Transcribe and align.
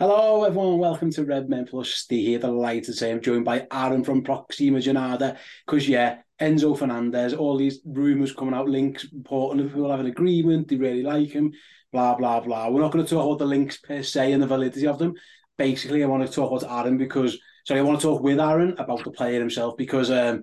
Hello, 0.00 0.42
everyone. 0.42 0.78
Welcome 0.78 1.12
to 1.12 1.24
Red 1.24 1.48
Men 1.48 1.66
Plus. 1.66 1.88
Ste 1.88 2.14
here. 2.14 2.38
Delighted 2.40 2.84
to 2.84 2.92
say 2.94 3.12
I'm 3.12 3.20
joined 3.20 3.44
by 3.44 3.68
Aaron 3.70 4.02
from 4.02 4.24
Proxima 4.24 4.78
Jornada. 4.78 5.36
Because, 5.64 5.88
yeah, 5.88 6.18
Enzo 6.40 6.76
Fernandez, 6.76 7.32
all 7.32 7.56
these 7.56 7.78
rumours 7.84 8.34
coming 8.34 8.54
out, 8.54 8.68
links, 8.68 9.04
important 9.04 9.62
Liverpool 9.62 9.92
have 9.92 10.00
an 10.00 10.06
agreement, 10.06 10.66
they 10.66 10.74
really 10.74 11.04
like 11.04 11.30
him, 11.30 11.52
blah, 11.92 12.16
blah, 12.16 12.40
blah. 12.40 12.68
We're 12.68 12.80
not 12.80 12.90
going 12.90 13.04
to 13.04 13.10
talk 13.10 13.24
about 13.24 13.38
the 13.38 13.46
links 13.46 13.76
per 13.76 14.02
se 14.02 14.32
and 14.32 14.42
the 14.42 14.48
validity 14.48 14.88
of 14.88 14.98
them. 14.98 15.14
Basically, 15.58 16.02
I 16.02 16.08
want 16.08 16.26
to 16.26 16.32
talk 16.32 16.50
about 16.50 16.68
Aaron 16.68 16.98
because, 16.98 17.38
sorry, 17.64 17.78
I 17.78 17.84
want 17.84 18.00
to 18.00 18.06
talk 18.06 18.20
with 18.20 18.40
Aaron 18.40 18.74
about 18.78 19.04
the 19.04 19.12
player 19.12 19.38
himself 19.38 19.76
because 19.76 20.10
um, 20.10 20.42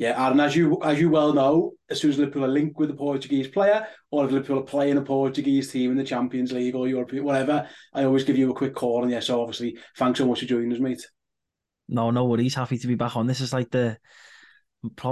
yeah, 0.00 0.24
Aaron, 0.24 0.40
as 0.40 0.56
you 0.56 0.78
as 0.82 0.98
you 0.98 1.10
well 1.10 1.34
know, 1.34 1.74
as 1.90 2.00
soon 2.00 2.10
as 2.10 2.18
Liverpool 2.18 2.46
are 2.46 2.48
linked 2.48 2.78
with 2.78 2.88
a 2.88 2.94
Portuguese 2.94 3.48
player, 3.48 3.86
or 4.10 4.24
if 4.24 4.30
Liverpool 4.30 4.60
are 4.60 4.62
playing 4.62 4.96
a 4.96 5.02
Portuguese 5.02 5.70
team 5.70 5.90
in 5.90 5.98
the 5.98 6.04
Champions 6.04 6.52
League 6.52 6.74
or 6.74 6.88
European, 6.88 7.22
whatever, 7.22 7.68
I 7.92 8.04
always 8.04 8.24
give 8.24 8.38
you 8.38 8.50
a 8.50 8.54
quick 8.54 8.74
call. 8.74 9.02
And 9.02 9.12
yeah, 9.12 9.20
so 9.20 9.42
obviously, 9.42 9.76
thanks 9.98 10.18
so 10.18 10.26
much 10.26 10.40
for 10.40 10.46
joining 10.46 10.72
us, 10.72 10.80
mate. 10.80 11.06
No, 11.86 12.10
no 12.10 12.24
worries. 12.24 12.54
Happy 12.54 12.78
to 12.78 12.86
be 12.86 12.94
back 12.94 13.14
on. 13.14 13.26
This 13.26 13.42
is 13.42 13.52
like 13.52 13.70
the 13.70 13.98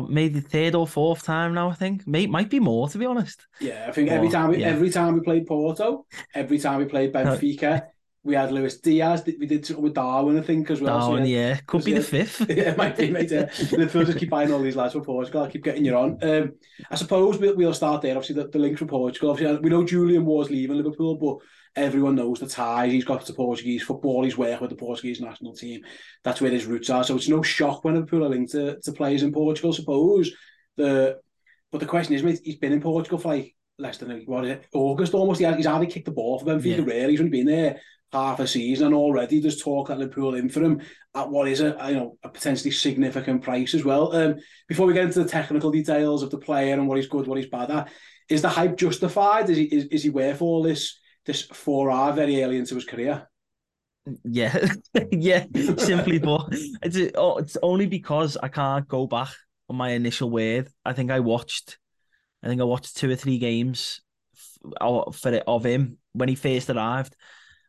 maybe 0.09 0.41
the 0.41 0.49
third 0.49 0.75
or 0.75 0.87
fourth 0.87 1.23
time 1.23 1.53
now. 1.53 1.69
I 1.69 1.75
think 1.75 2.07
May, 2.07 2.27
might 2.27 2.49
be 2.49 2.59
more 2.59 2.89
to 2.89 2.97
be 2.97 3.05
honest. 3.05 3.47
Yeah, 3.61 3.85
I 3.87 3.93
think 3.93 4.09
every 4.09 4.31
time 4.31 4.49
we 4.49 4.61
yeah. 4.61 4.69
every 4.69 4.89
time 4.89 5.13
we 5.13 5.21
played 5.21 5.47
Porto, 5.47 6.07
every 6.35 6.59
time 6.59 6.79
we 6.79 6.87
played 6.87 7.13
Benfica, 7.13 7.83
we 8.29 8.35
had 8.35 8.53
Luis 8.53 8.77
Diaz. 8.77 9.25
We 9.27 9.47
did 9.47 9.65
something 9.65 9.83
with 9.83 9.95
Darwin, 9.95 10.39
I 10.39 10.43
think, 10.43 10.71
as 10.71 10.83
well. 10.83 11.01
Darwin, 11.01 11.25
so, 11.25 11.29
yeah, 11.29 11.49
yeah. 11.49 11.61
could 11.67 11.83
be 11.83 11.93
yeah, 11.93 11.99
the 11.99 12.05
fifth. 12.05 12.47
yeah, 12.57 12.75
might 12.77 12.97
be, 12.97 13.11
mate. 13.11 13.31
Yeah. 13.31 13.51
Liverpool 13.73 14.05
just 14.05 14.19
keep 14.19 14.29
buying 14.29 14.53
all 14.53 14.61
these 14.61 14.77
lads 14.77 14.93
for 14.93 15.01
Portugal. 15.01 15.45
I 15.45 15.51
keep 15.51 15.65
getting 15.65 15.85
you 15.85 15.97
on. 15.97 16.19
Um, 16.23 16.53
I 16.91 16.95
suppose 16.95 17.39
we'll, 17.39 17.57
we'll 17.57 17.73
start 17.73 18.03
there. 18.03 18.17
Obviously, 18.17 18.43
the, 18.43 18.49
the 18.49 18.59
links 18.59 18.81
from 18.81 18.89
Portugal. 18.89 19.31
Obviously, 19.31 19.59
we 19.61 19.71
know 19.71 19.83
Julian 19.83 20.27
was 20.27 20.51
leaving 20.51 20.77
Liverpool, 20.77 21.17
but 21.17 21.39
everyone 21.75 22.17
knows 22.17 22.39
the 22.39 22.47
ties 22.47 22.93
he's 22.93 23.07
got 23.07 23.25
to 23.25 23.33
Portuguese 23.33 23.83
football. 23.83 24.23
He's 24.25 24.37
worked 24.37 24.61
with 24.61 24.71
the 24.71 24.77
Portuguese 24.77 25.23
national 25.23 25.55
team. 25.55 25.81
That's 26.23 26.43
where 26.43 26.51
his 26.51 26.67
roots 26.67 26.91
are. 26.91 27.05
So 27.05 27.17
it's 27.17 27.29
no 27.29 27.43
shock 27.43 27.83
when 27.83 27.95
Liverpool 27.95 28.27
are 28.27 28.29
linked 28.29 28.53
to, 28.53 28.79
to 28.79 28.93
players 28.93 29.23
in 29.23 29.33
Portugal. 29.33 29.73
I 29.73 29.77
suppose 29.77 30.31
the 30.77 31.19
but 31.73 31.81
the 31.81 31.87
question 31.87 32.15
is, 32.15 32.23
mate, 32.23 32.41
he's 32.45 32.57
been 32.57 32.73
in 32.73 32.81
Portugal 32.81 33.19
for 33.19 33.29
like 33.29 33.55
less 33.79 33.99
than 33.99 34.23
what 34.27 34.45
is 34.45 34.53
it, 34.53 34.67
August 34.75 35.15
almost. 35.15 35.41
He 35.41 35.47
he's 35.55 35.67
hardly 35.67 35.87
kicked 35.87 36.07
the 36.07 36.13
ball 36.13 36.39
for 36.39 36.47
Benfica. 36.47 36.79
Yeah. 36.79 36.85
Really, 36.85 37.11
he's 37.13 37.21
only 37.21 37.31
been 37.31 37.47
there 37.47 37.81
half 38.13 38.41
a 38.41 38.47
season 38.47 38.87
and 38.87 38.95
already 38.95 39.41
there's 39.41 39.63
talk 39.63 39.89
that 39.89 39.99
Liverpool 39.99 40.35
in 40.35 40.49
for 40.49 40.63
him 40.63 40.81
at 41.15 41.29
what 41.29 41.49
is 41.49 41.61
a 41.61 41.77
you 41.89 41.95
know 41.95 42.17
a 42.23 42.29
potentially 42.29 42.71
significant 42.71 43.43
price 43.43 43.75
as 43.75 43.85
well. 43.85 44.15
Um, 44.15 44.37
before 44.67 44.87
we 44.87 44.95
get 44.95 45.05
into 45.05 45.23
the 45.23 45.29
technical 45.29 45.71
details 45.71 46.23
of 46.23 46.31
the 46.31 46.39
player 46.39 46.75
and 46.75 46.89
what 46.89 46.97
he's 46.97 47.09
good, 47.09 47.27
what 47.27 47.39
he's 47.39 47.51
bad 47.51 47.71
at, 47.71 47.89
is 48.29 48.43
the 48.43 48.49
hype 48.49 48.77
justified? 48.77 49.51
Is 49.51 49.57
he 49.57 49.65
is, 49.65 49.85
is 49.87 50.03
he 50.05 50.11
worth 50.11 50.43
all 50.43 50.63
this 50.63 50.99
this 51.27 51.43
four 51.43 51.91
R 51.91 52.13
very 52.13 52.43
early 52.43 52.59
into 52.59 52.75
his 52.75 52.85
career? 52.85 53.29
Yeah, 54.25 54.69
yeah. 55.11 55.45
Simply 55.77 56.19
put, 56.19 56.55
it's 56.83 57.13
oh, 57.15 57.39
it's 57.39 57.59
only 57.63 57.87
because 57.87 58.37
I 58.43 58.49
can't 58.49 58.89
go 58.89 59.07
back 59.07 59.31
on 59.69 59.77
my 59.77 59.91
initial 59.91 60.31
word. 60.31 60.69
I 60.85 60.95
think 60.95 61.11
I 61.11 61.21
watched, 61.21 61.79
I 62.43 62.49
think 62.49 62.61
I 62.61 62.65
watched 62.65 62.97
two 62.97 63.11
or 63.11 63.17
three 63.17 63.39
games 63.39 64.01
for 64.81 65.33
it 65.33 65.45
of 65.47 65.65
him 65.65 65.99
when 66.13 66.29
he 66.29 66.35
first 66.35 66.71
arrived 66.71 67.15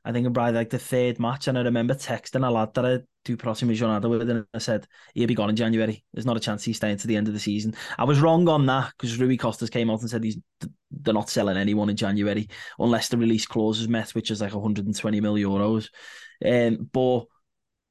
I 0.06 0.12
think 0.12 0.34
probably 0.34 0.54
like 0.54 0.70
the 0.70 0.80
third 0.80 1.20
match, 1.20 1.48
and 1.48 1.58
I 1.58 1.62
remember 1.62 1.94
texting 1.94 2.48
a 2.48 2.52
lad 2.52 2.74
that 2.74 2.86
I 2.86 3.00
do 3.26 3.36
Proxima 3.36 3.74
Jornada 3.74 4.10
with, 4.10 4.30
and 4.30 4.46
I 4.54 4.58
said, 4.60 4.88
he'll 5.14 5.28
be 5.28 5.36
gone 5.36 5.50
in 5.50 5.56
January. 5.56 6.04
There's 6.14 6.26
not 6.26 6.38
a 6.38 6.40
chance 6.40 6.64
he's 6.64 6.78
staying 6.78 6.98
to 6.98 7.08
the 7.08 7.16
end 7.16 7.28
of 7.28 7.34
the 7.34 7.40
season. 7.40 7.76
I 7.98 8.06
was 8.06 8.20
wrong 8.20 8.48
on 8.48 8.66
that 8.68 8.92
because 8.98 9.20
Rui 9.20 9.38
Costas 9.38 9.70
came 9.70 9.90
out 9.90 10.02
and 10.02 10.10
said 10.10 10.24
he's 10.24 10.38
they're 10.92 11.14
not 11.14 11.30
selling 11.30 11.58
anyone 11.58 11.90
in 11.90 11.96
January 11.96 12.50
unless 12.80 13.10
the 13.10 13.18
release 13.18 13.46
clause 13.46 13.80
is 13.80 13.88
met, 13.88 14.10
which 14.16 14.32
is 14.32 14.42
like 14.42 14.54
120 14.54 15.22
million 15.22 15.50
euros. 15.50 15.90
Um, 16.44 16.90
but 16.92 17.26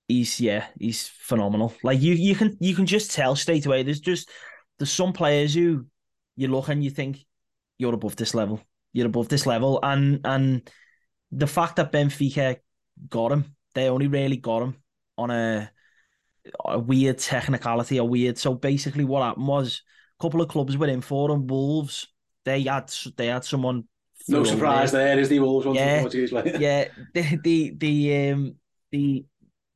he's 0.08 0.40
yeah, 0.40 0.66
he's 0.78 1.08
phenomenal. 1.08 1.74
Like 1.82 2.00
you, 2.00 2.14
you 2.14 2.34
can 2.34 2.56
you 2.60 2.74
can 2.74 2.86
just 2.86 3.12
tell 3.12 3.36
straight 3.36 3.66
away. 3.66 3.82
There's 3.82 4.00
just 4.00 4.30
there's 4.78 4.90
some 4.90 5.12
players 5.12 5.54
who 5.54 5.86
you 6.36 6.48
look 6.48 6.68
and 6.68 6.82
you 6.82 6.90
think 6.90 7.24
you're 7.76 7.94
above 7.94 8.16
this 8.16 8.34
level. 8.34 8.60
You're 8.92 9.06
above 9.06 9.28
this 9.28 9.46
level, 9.46 9.78
and 9.82 10.20
and 10.24 10.70
the 11.30 11.46
fact 11.46 11.76
that 11.76 11.92
Benfica 11.92 12.56
got 13.08 13.32
him, 13.32 13.56
they 13.74 13.88
only 13.88 14.06
really 14.06 14.36
got 14.36 14.62
him 14.62 14.76
on 15.16 15.30
a, 15.30 15.70
a 16.64 16.78
weird 16.78 17.18
technicality, 17.18 17.98
a 17.98 18.04
weird. 18.04 18.38
So 18.38 18.54
basically, 18.54 19.04
what 19.04 19.22
happened 19.22 19.46
was 19.46 19.82
a 20.18 20.22
couple 20.22 20.40
of 20.40 20.48
clubs 20.48 20.76
were 20.76 20.86
in 20.86 21.00
for 21.00 21.30
him. 21.30 21.46
Wolves, 21.46 22.08
they 22.44 22.62
had 22.62 22.92
they 23.16 23.26
had 23.26 23.44
someone. 23.44 23.84
No 24.30 24.44
surprise 24.44 24.92
there, 24.92 25.06
there 25.06 25.18
is 25.20 25.28
the 25.28 25.38
Wolves. 25.40 25.66
Yeah, 25.74 26.06
yeah. 26.58 26.88
The 27.14 27.38
the 27.42 27.74
the 27.76 28.30
um 28.30 28.54
the 28.90 29.24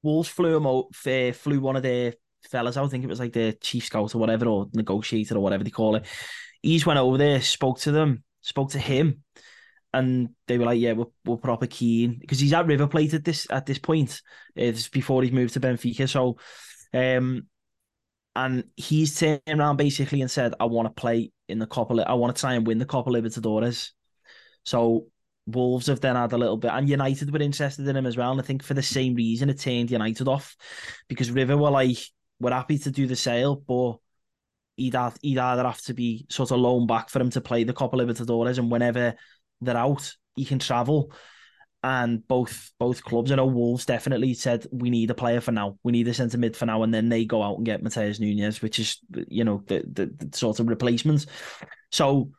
Wolves 0.03 0.29
flew 0.29 0.57
him 0.57 0.67
out, 0.67 0.87
uh, 1.07 1.33
flew 1.33 1.61
one 1.61 1.77
of 1.77 1.83
their 1.83 2.15
fellas. 2.51 2.77
I 2.77 2.87
think 2.89 3.05
it 3.05 3.09
was 3.09 3.21
like 3.21 3.33
the 3.33 3.57
chief 3.61 3.87
scout 3.87 4.15
or 4.15 4.19
whatever, 4.19 4.47
or 4.47 4.69
negotiator 4.75 5.37
or 5.37 5.41
whatever 5.41 5.65
they 5.65 5.71
call 5.71 5.97
it. 5.97 6.07
He's 6.61 6.85
went 6.85 6.99
over 6.99 7.19
there, 7.19 7.41
spoke 7.41 7.79
to 7.81 7.93
them, 7.93 8.25
spoke 8.41 8.71
to 8.73 8.79
him, 8.79 9.23
and 9.93 10.31
they 10.47 10.59
were 10.59 10.65
like, 10.65 10.81
"Yeah, 10.81 10.93
we're, 10.93 11.07
we're 11.25 11.37
proper 11.37 11.67
keen," 11.67 12.19
because 12.19 12.41
he's 12.41 12.53
at 12.53 12.67
River 12.67 12.87
Plate 12.87 13.15
at 13.15 13.25
this 13.25 13.47
at 13.51 13.67
this 13.67 13.79
point. 13.79 14.23
It's 14.57 14.89
before 14.89 15.23
he's 15.23 15.33
moved 15.33 15.55
to 15.55 15.61
Benfica, 15.61 16.09
so 16.09 16.39
um, 16.95 17.47
and 18.35 18.65
he's 18.77 19.19
turned 19.19 19.41
around 19.49 19.77
basically 19.77 20.23
and 20.23 20.31
said, 20.31 20.55
"I 20.59 20.65
want 20.65 20.87
to 20.87 21.01
play 21.01 21.33
in 21.49 21.59
the 21.59 21.67
Copa. 21.67 21.95
I 22.09 22.15
want 22.15 22.35
to 22.35 22.41
try 22.41 22.55
and 22.55 22.67
win 22.67 22.79
the 22.79 22.87
Copa 22.87 23.11
Libertadores." 23.11 23.91
So 24.65 25.07
Wolves 25.47 25.89
have 25.89 26.01
then 26.01 26.17
had 26.17 26.33
a 26.33 26.39
little 26.39 26.57
bit, 26.57 26.71
and 26.73 26.89
United 26.89 27.33
were 27.33 27.43
interested 27.43 27.87
in 27.87 27.97
him 27.97 28.07
as 28.07 28.17
well. 28.17 28.33
And 28.33 28.41
I 28.41 28.45
think 28.45 28.63
for 28.63 28.75
the 28.75 28.83
same 28.83 29.15
reason, 29.15 29.51
it 29.51 29.61
turned 29.61 29.91
United 29.91 30.29
off 30.29 30.57
because 31.09 31.31
River 31.31 31.57
were 31.57 31.71
like, 31.71 31.99
"We're 32.41 32.53
happy 32.53 32.79
to 32.79 32.91
do 32.91 33.07
the 33.07 33.17
sale, 33.17 33.57
but." 33.57 33.99
He'd, 34.75 34.95
have, 34.95 35.19
he'd 35.21 35.37
either 35.37 35.65
have 35.65 35.83
to 35.83 35.93
be 35.93 36.25
sort 36.31 36.51
of 36.51 36.59
loaned 36.59 36.89
back 36.89 37.11
for 37.11 37.21
him 37.21 37.29
to 37.33 37.43
play 37.43 37.63
the 37.63 37.75
Copa 37.75 37.95
Libertadores, 37.95 38.57
and 38.57 38.71
whenever 38.71 39.15
they're 39.63 39.77
out, 39.77 40.15
he 40.37 40.45
can 40.45 40.59
travel. 40.59 41.13
And 41.85 42.27
both 42.29 42.71
both 42.79 43.03
clubs, 43.03 43.33
I 43.33 43.35
know 43.37 43.47
Wolves 43.47 43.87
definitely 43.87 44.35
said 44.35 44.67
we 44.71 44.89
need 44.89 45.11
a 45.11 45.15
player 45.15 45.41
for 45.41 45.51
now. 45.51 45.79
We 45.83 45.91
need 45.91 46.07
a 46.07 46.15
centre 46.15 46.39
mid 46.39 46.57
for 46.57 46.65
now, 46.65 46.85
and 46.85 46.95
then 46.95 47.09
they 47.09 47.25
go 47.25 47.43
out 47.43 47.57
and 47.57 47.67
get 47.67 47.83
Matheus 47.83 48.21
Nunes, 48.21 48.63
which 48.63 48.79
is 48.79 48.99
you 49.27 49.43
know 49.43 49.65
the 49.67 49.83
the, 49.93 50.27
the 50.27 50.37
sort 50.37 50.61
of 50.61 50.69
replacements. 50.69 51.27
So, 51.91 52.31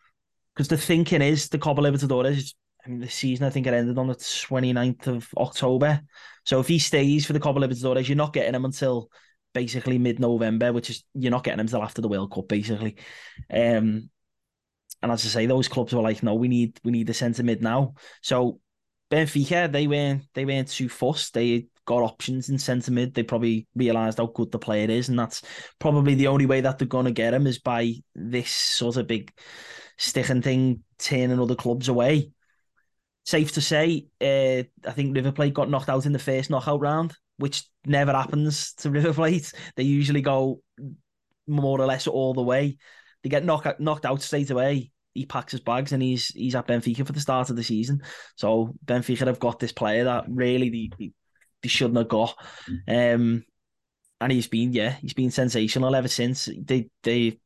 because 0.56 0.70
the 0.70 0.78
thinking 0.78 1.22
is 1.22 1.50
the 1.50 1.60
Copa 1.60 1.82
Libertadores. 1.82 2.54
I 2.86 2.90
mean, 2.90 3.00
the 3.00 3.10
season 3.10 3.46
I 3.46 3.50
think 3.50 3.68
it 3.68 3.74
ended 3.74 3.98
on 3.98 4.08
the 4.08 4.16
29th 4.16 5.08
of 5.08 5.30
October. 5.38 6.02
So 6.46 6.60
if 6.60 6.68
he 6.68 6.80
stays 6.80 7.26
for 7.26 7.32
the 7.32 7.40
Copa 7.40 7.60
Libertadores, 7.60 8.08
you're 8.08 8.18
not 8.18 8.34
getting 8.34 8.54
him 8.54 8.66
until 8.66 9.10
basically 9.54 9.98
mid-November, 9.98 10.74
which 10.74 10.90
is 10.90 11.04
you're 11.14 11.32
not 11.32 11.44
getting 11.44 11.60
him 11.60 11.68
until 11.68 11.84
after 11.84 12.02
the 12.02 12.10
World 12.10 12.34
Cup, 12.34 12.48
basically. 12.48 12.98
Um, 13.50 14.10
and 15.04 15.12
as 15.12 15.26
I 15.26 15.30
say, 15.30 15.46
those 15.46 15.68
clubs 15.68 15.94
were 15.94 16.02
like, 16.02 16.24
no, 16.24 16.34
we 16.34 16.48
need 16.48 16.80
we 16.84 16.92
need 16.92 17.08
the 17.08 17.14
centre 17.14 17.44
mid 17.44 17.62
now. 17.62 17.94
So 18.22 18.62
Benfica, 19.12 19.70
they 19.70 19.86
weren't 19.86 20.24
they 20.34 20.46
weren't 20.46 20.70
too 20.70 20.88
fussed. 20.88 21.34
They 21.34 21.68
got 21.86 22.02
options 22.02 22.48
in 22.48 22.58
centre 22.58 22.92
mid. 22.92 23.14
They 23.14 23.24
probably 23.24 23.68
realised 23.76 24.18
how 24.18 24.28
good 24.28 24.52
the 24.52 24.60
player 24.60 24.90
is, 24.90 25.10
and 25.10 25.20
that's 25.20 25.42
probably 25.78 26.16
the 26.16 26.28
only 26.28 26.46
way 26.46 26.62
that 26.62 26.80
they're 26.80 26.88
going 26.88 27.06
to 27.06 27.12
get 27.12 27.34
him 27.34 27.48
is 27.48 27.60
by 27.60 27.96
this 28.16 28.50
sort 28.50 28.96
of 28.96 29.08
big 29.08 29.34
sticking 29.98 30.42
thing, 30.42 30.84
turning 30.98 31.40
other 31.40 31.56
clubs 31.56 31.90
away. 31.90 32.32
Safe 33.26 33.52
to 33.52 33.62
say, 33.62 34.08
uh, 34.22 34.64
I 34.88 34.94
think 34.94 35.16
River 35.16 35.34
Plate 35.34 35.54
got 35.54 35.70
knocked 35.70 35.90
out 35.90 36.06
in 36.06 36.14
the 36.14 36.20
first 36.20 36.50
knockout 36.50 36.80
round, 36.80 37.14
which 37.38 37.66
never 37.86 38.14
happens 38.14 38.74
to 38.76 38.90
River 38.90 39.14
Plate. 39.14 39.52
They 39.76 39.84
usually 39.84 40.22
go 40.22 40.62
more 41.46 41.80
or 41.80 41.86
less 41.86 42.08
all 42.08 42.34
the 42.34 42.42
way. 42.42 42.78
They 43.22 43.30
get 43.30 43.44
knocked 43.44 43.82
knocked 43.82 44.06
out 44.06 44.22
straight 44.22 44.50
away 44.50 44.93
he 45.14 45.26
packs 45.26 45.52
his 45.52 45.62
bags 45.62 45.92
and 45.92 46.02
he's 46.02 46.28
he's 46.28 46.56
at 46.56 46.68
Benfica 46.68 47.06
for 47.06 47.14
the 47.14 47.20
start 47.20 47.50
of 47.50 47.56
the 47.56 47.64
season. 47.64 48.02
So 48.36 48.74
Benfica 48.86 49.28
have 49.28 49.40
got 49.40 49.60
this 49.60 49.72
player 49.72 50.06
that 50.06 50.26
really 50.28 50.92
they, 50.98 51.12
they 51.62 51.70
shouldn't 51.70 51.98
have 51.98 52.08
got. 52.08 52.36
Um, 52.88 53.44
and 54.22 54.32
he's 54.32 54.48
been 54.48 54.72
yeah 54.74 54.92
he's 55.02 55.14
been 55.14 55.32
sensational 55.32 55.96
ever 55.96 56.08
since. 56.08 56.50
They 56.58 56.90
they 57.04 57.40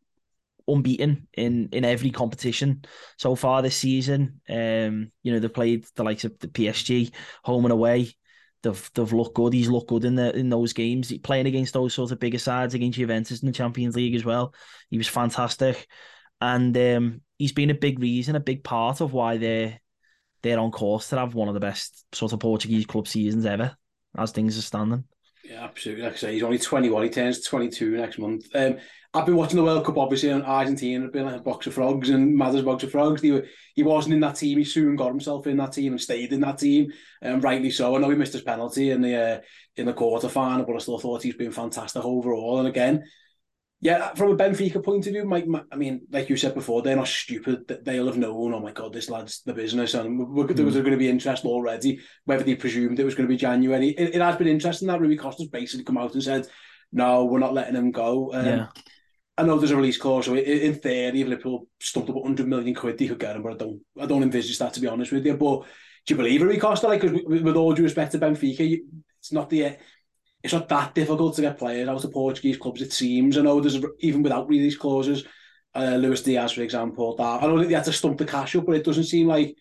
unbeaten 0.67 1.27
in 1.33 1.69
in 1.71 1.85
every 1.85 2.11
competition 2.11 2.83
so 3.17 3.35
far 3.35 3.61
this 3.61 3.77
season. 3.77 4.41
Um, 4.49 5.11
you 5.23 5.33
know 5.33 5.39
they 5.39 5.47
played 5.47 5.85
the 5.95 6.03
likes 6.03 6.23
of 6.23 6.37
the 6.39 6.47
PSG 6.47 7.11
home 7.43 7.65
and 7.65 7.71
away. 7.71 8.13
They've 8.63 8.91
they've 8.93 9.13
looked 9.13 9.35
good. 9.35 9.53
He's 9.53 9.69
looked 9.69 9.89
good 9.89 10.05
in 10.05 10.15
the 10.15 10.35
in 10.35 10.49
those 10.49 10.73
games. 10.73 11.15
Playing 11.19 11.47
against 11.47 11.73
those 11.73 11.93
sorts 11.93 12.11
of 12.11 12.19
bigger 12.19 12.39
sides 12.39 12.73
against 12.73 12.97
Juventus 12.97 13.41
in 13.41 13.47
the 13.47 13.53
Champions 13.53 13.95
League 13.95 14.15
as 14.15 14.25
well. 14.25 14.53
He 14.89 14.97
was 14.97 15.07
fantastic, 15.07 15.87
and 16.41 16.75
um, 16.77 17.21
he's 17.37 17.51
been 17.51 17.69
a 17.69 17.75
big 17.75 17.99
reason, 17.99 18.35
a 18.35 18.39
big 18.39 18.63
part 18.63 19.01
of 19.01 19.13
why 19.13 19.37
they're 19.37 19.79
they're 20.43 20.59
on 20.59 20.71
course 20.71 21.09
to 21.09 21.17
have 21.17 21.33
one 21.33 21.47
of 21.47 21.55
the 21.55 21.59
best 21.59 22.05
sort 22.13 22.31
of 22.31 22.39
Portuguese 22.39 22.85
club 22.85 23.07
seasons 23.07 23.45
ever, 23.45 23.75
as 24.17 24.31
things 24.31 24.57
are 24.57 24.61
standing. 24.61 25.03
Yeah, 25.43 25.63
absolutely. 25.63 26.03
Like 26.03 26.13
I 26.13 26.17
say, 26.17 26.33
he's 26.33 26.43
only 26.43 26.59
21. 26.59 27.03
He 27.03 27.09
turns 27.09 27.41
22 27.41 27.97
next 27.97 28.19
month. 28.19 28.45
Um, 28.53 28.77
I've 29.13 29.25
been 29.25 29.37
watching 29.37 29.57
the 29.57 29.63
World 29.63 29.85
Cup, 29.85 29.97
obviously, 29.97 30.29
and 30.29 30.43
Argentina 30.43 31.03
have 31.03 31.13
been 31.13 31.25
like 31.25 31.37
a 31.37 31.43
box 31.43 31.65
of 31.67 31.73
frogs 31.73 32.09
and 32.09 32.35
Mathers 32.35 32.63
box 32.63 32.83
of 32.83 32.91
frogs. 32.91 33.21
He, 33.21 33.41
he 33.73 33.81
wasn't 33.81 34.15
in 34.15 34.19
that 34.19 34.35
team. 34.35 34.57
He 34.57 34.65
soon 34.65 34.97
got 34.97 35.07
himself 35.07 35.47
in 35.47 35.57
that 35.57 35.71
team 35.71 35.93
and 35.93 36.01
stayed 36.01 36.33
in 36.33 36.41
that 36.41 36.59
team, 36.59 36.91
and 37.21 37.35
um, 37.35 37.41
rightly 37.41 37.71
so. 37.71 37.95
I 37.95 37.99
know 37.99 38.09
he 38.09 38.15
missed 38.15 38.33
his 38.33 38.41
penalty 38.41 38.91
in 38.91 39.01
the 39.01 39.15
uh, 39.15 39.39
in 39.77 39.85
the 39.85 39.93
quarter 39.93 40.27
final, 40.27 40.65
but 40.65 40.75
I 40.75 40.79
still 40.79 40.99
thought 40.99 41.23
he's 41.23 41.35
been 41.35 41.51
fantastic 41.51 42.03
overall. 42.03 42.59
And 42.59 42.67
again, 42.67 43.05
yeah, 43.79 44.13
from 44.15 44.31
a 44.31 44.35
Benfica 44.35 44.83
point 44.83 45.05
of 45.05 45.13
view, 45.13 45.23
Mike, 45.25 45.45
I 45.71 45.75
mean, 45.75 46.01
like 46.09 46.29
you 46.29 46.37
said 46.37 46.55
before, 46.55 46.81
they're 46.81 46.95
not 46.95 47.07
stupid. 47.07 47.67
They'll 47.83 48.07
have 48.07 48.17
known, 48.17 48.53
oh 48.53 48.59
my 48.59 48.71
God, 48.71 48.91
this 48.91 49.09
lad's 49.09 49.43
the 49.43 49.53
business. 49.53 49.93
And 49.93 50.19
mm. 50.19 50.55
there 50.55 50.65
was 50.65 50.75
going 50.75 50.91
to 50.91 50.97
be 50.97 51.09
interest 51.09 51.45
already, 51.45 51.99
whether 52.25 52.43
they 52.43 52.55
presumed 52.55 52.99
it 52.99 53.03
was 53.03 53.13
going 53.13 53.27
to 53.27 53.33
be 53.33 53.37
January. 53.37 53.89
It, 53.89 54.15
it 54.15 54.21
has 54.21 54.35
been 54.35 54.47
interesting 54.47 54.87
that 54.87 54.99
Rui 54.99 55.15
Costa's 55.15 55.49
basically 55.49 55.83
come 55.83 55.99
out 55.99 56.15
and 56.15 56.23
said, 56.23 56.47
no, 56.91 57.25
we're 57.25 57.37
not 57.37 57.53
letting 57.53 57.75
him 57.75 57.91
go. 57.91 58.33
Um, 58.33 58.45
yeah. 58.45 58.67
I 59.37 59.43
know 59.43 59.59
there's 59.59 59.69
a 59.69 59.77
release 59.77 59.97
clause, 59.97 60.25
so 60.25 60.35
in 60.35 60.73
theory, 60.73 61.21
if 61.21 61.27
Liverpool 61.27 61.67
stumped 61.79 62.09
up 62.09 62.15
100 62.15 62.47
million 62.47 62.73
quid, 62.73 62.97
they 62.97 63.07
could 63.07 63.19
get 63.19 63.35
him, 63.35 63.43
but 63.43 63.53
I 63.53 63.57
don't, 63.57 63.81
I 64.01 64.07
don't 64.07 64.23
envisage 64.23 64.57
that, 64.57 64.73
to 64.73 64.79
be 64.79 64.87
honest 64.87 65.11
with 65.11 65.23
you. 65.23 65.37
But 65.37 65.65
do 66.07 66.13
you 66.13 66.15
believe 66.15 66.41
Rui 66.41 66.57
Costa? 66.57 66.87
Like, 66.87 67.03
with, 67.03 67.43
with 67.43 67.55
all 67.55 67.73
due 67.73 67.83
respect 67.83 68.13
to 68.13 68.19
Benfica, 68.19 68.79
it's 69.19 69.31
not 69.31 69.51
the 69.51 69.77
it's 70.43 70.53
not 70.53 70.69
that 70.69 70.95
difficult 70.95 71.35
to 71.35 71.41
get 71.41 71.57
players 71.57 71.87
out 71.87 72.03
of 72.03 72.11
Portuguese 72.11 72.57
clubs, 72.57 72.81
it 72.81 72.93
seems. 72.93 73.37
I 73.37 73.41
know 73.41 73.59
there's, 73.59 73.83
even 73.99 74.23
without 74.23 74.47
release 74.47 74.77
clauses, 74.77 75.25
uh, 75.75 75.95
Luis 75.95 76.21
Diaz, 76.21 76.53
for 76.53 76.61
example, 76.61 77.15
that 77.15 77.43
I 77.43 77.47
know 77.47 77.59
that 77.59 77.67
they 77.67 77.73
had 77.73 77.83
to 77.85 77.93
stump 77.93 78.17
the 78.17 78.25
cash 78.25 78.55
up, 78.55 78.65
but 78.65 78.75
it 78.75 78.85
doesn't 78.85 79.05
seem 79.05 79.27
like, 79.27 79.55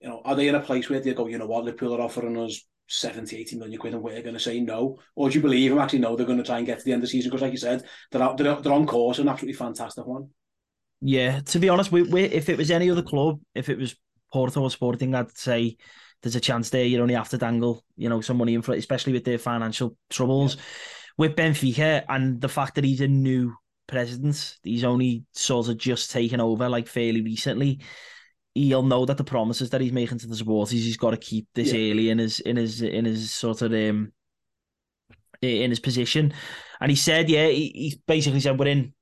you 0.00 0.08
know, 0.08 0.20
are 0.24 0.34
they 0.34 0.48
in 0.48 0.54
a 0.54 0.60
place 0.60 0.88
where 0.88 1.00
they 1.00 1.14
go, 1.14 1.26
you 1.26 1.38
know 1.38 1.46
what, 1.46 1.64
Liverpool 1.64 1.94
are 1.94 2.00
offering 2.00 2.36
us 2.38 2.64
70, 2.88 3.36
80 3.36 3.56
million 3.56 3.78
quid 3.78 3.94
and 3.94 4.02
we're 4.02 4.22
going 4.22 4.34
to 4.34 4.40
say 4.40 4.60
no? 4.60 4.98
Or 5.14 5.28
do 5.28 5.36
you 5.36 5.42
believe 5.42 5.70
them 5.70 5.78
actually 5.78 6.00
no, 6.00 6.16
they're 6.16 6.26
going 6.26 6.38
to 6.38 6.44
try 6.44 6.58
and 6.58 6.66
get 6.66 6.78
to 6.78 6.84
the 6.84 6.92
end 6.92 7.02
of 7.02 7.08
the 7.08 7.10
season? 7.12 7.30
Because, 7.30 7.42
like 7.42 7.52
you 7.52 7.58
said, 7.58 7.84
they're, 8.10 8.22
out, 8.22 8.36
they're, 8.36 8.56
they're 8.56 8.72
on 8.72 8.86
course, 8.86 9.18
an 9.18 9.28
absolutely 9.28 9.56
fantastic 9.56 10.06
one. 10.06 10.30
Yeah, 11.00 11.40
to 11.40 11.58
be 11.58 11.68
honest, 11.68 11.90
we, 11.90 12.02
we, 12.02 12.22
if 12.22 12.48
it 12.48 12.58
was 12.58 12.70
any 12.70 12.90
other 12.90 13.02
club, 13.02 13.40
if 13.54 13.68
it 13.68 13.78
was 13.78 13.96
Porto 14.32 14.62
or 14.62 14.70
Sporting, 14.70 15.14
I'd 15.14 15.36
say 15.36 15.76
there's 16.22 16.36
a 16.36 16.40
chance 16.40 16.70
there. 16.70 16.84
You 16.84 17.00
only 17.00 17.14
have 17.14 17.28
to 17.30 17.38
dangle, 17.38 17.84
you 17.96 18.08
know, 18.08 18.20
some 18.20 18.36
money 18.38 18.54
in 18.54 18.62
front, 18.62 18.78
especially 18.78 19.12
with 19.12 19.24
their 19.24 19.38
financial 19.38 19.96
troubles. 20.10 20.56
Yeah. 20.56 20.62
With 21.18 21.36
Benfica 21.36 22.04
and 22.08 22.40
the 22.40 22.48
fact 22.48 22.76
that 22.76 22.84
he's 22.84 23.00
a 23.00 23.08
new 23.08 23.54
president, 23.86 24.56
he's 24.62 24.84
only 24.84 25.24
sort 25.32 25.68
of 25.68 25.76
just 25.76 26.10
taken 26.10 26.40
over 26.40 26.68
like 26.68 26.88
fairly 26.88 27.20
recently. 27.20 27.80
He'll 28.54 28.82
know 28.82 29.04
that 29.06 29.16
the 29.16 29.24
promises 29.24 29.70
that 29.70 29.80
he's 29.80 29.92
making 29.92 30.18
to 30.18 30.26
the 30.26 30.36
supporters, 30.36 30.72
he's 30.72 30.96
got 30.96 31.10
to 31.10 31.16
keep 31.16 31.48
this 31.54 31.72
yeah. 31.72 31.90
early 31.90 32.10
in 32.10 32.18
his 32.18 32.40
in 32.40 32.56
his 32.56 32.82
in 32.82 33.04
his 33.04 33.30
sort 33.30 33.62
of 33.62 33.72
um 33.72 34.12
in 35.42 35.70
his 35.70 35.80
position. 35.80 36.32
And 36.80 36.90
he 36.90 36.96
said, 36.96 37.28
yeah, 37.28 37.48
he, 37.48 37.72
he 37.74 38.02
basically 38.06 38.40
said 38.40 38.58
we're 38.58 38.68
in 38.68 38.94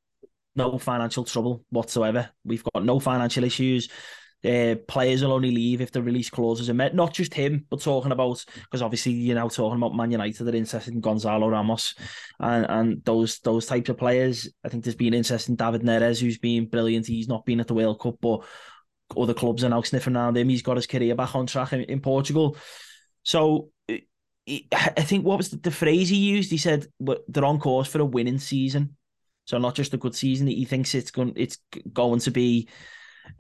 no 0.57 0.79
financial 0.79 1.25
trouble 1.25 1.65
whatsoever. 1.71 2.31
We've 2.45 2.65
got 2.75 2.85
no 2.85 2.99
financial 3.01 3.45
issues. 3.45 3.89
Uh, 4.43 4.75
players 4.89 5.23
will 5.23 5.33
only 5.33 5.51
leave 5.51 5.81
if 5.81 5.93
the 5.93 6.03
release 6.03 6.31
clauses 6.31 6.71
are 6.71 6.75
met. 6.75 6.95
Not 6.95 7.13
just 7.13 7.35
him, 7.35 7.67
but 7.69 7.83
talking 7.83 8.13
about 8.13 8.45
because 8.55 8.81
obviously 8.81 9.13
you're 9.13 9.35
now 9.35 9.49
talking 9.49 9.77
about 9.77 9.95
Man 9.95 10.11
United 10.11 10.45
that 10.45 10.55
are 10.55 10.59
interested 10.59 10.95
in 10.95 11.01
Gonzalo 11.01 11.49
Ramos 11.49 11.95
and 12.39 12.67
and 12.69 13.05
those 13.05 13.39
those 13.41 13.67
types 13.67 13.91
of 13.91 13.99
players. 13.99 14.49
I 14.65 14.69
think 14.69 14.85
there's 14.85 14.97
been 14.97 15.15
interest 15.15 15.49
in 15.49 15.57
David 15.57 15.83
Neres, 15.83 16.21
who's 16.21 16.39
been 16.39 16.67
brilliant. 16.67 17.07
He's 17.07 17.29
not 17.29 17.45
been 17.45 17.61
at 17.61 17.69
the 17.69 17.75
World 17.75 18.01
Cup, 18.01 18.17
but 18.21 18.45
other 19.17 19.35
clubs 19.35 19.63
are 19.63 19.69
now 19.69 19.83
sniffing 19.83 20.17
around 20.17 20.37
him. 20.37 20.49
He's 20.49 20.63
got 20.63 20.77
his 20.77 20.87
career 20.87 21.15
back 21.15 21.35
on 21.35 21.47
track 21.47 21.73
in, 21.73 21.83
in 21.83 22.01
Portugal. 22.01 22.57
So 23.23 23.71
I 23.89 25.03
think 25.03 25.25
what 25.25 25.39
was 25.39 25.51
the, 25.51 25.59
the 25.59 25.71
phrase 25.71 26.09
he 26.09 26.17
used? 26.17 26.51
He 26.51 26.57
said 26.57 26.87
they're 27.29 27.45
on 27.45 27.61
course 27.61 27.89
for 27.89 28.01
a 28.01 28.05
winning 28.05 28.39
season. 28.39 28.97
So 29.45 29.59
not 29.59 29.75
just 29.75 29.95
a 29.95 29.99
good 29.99 30.15
season. 30.15 30.47
He 30.47 30.65
thinks 30.65 30.95
it's 30.95 31.11
going 31.11 31.35
it's 31.37 31.59
going 31.93 32.21
to 32.21 32.31
be 32.31 32.69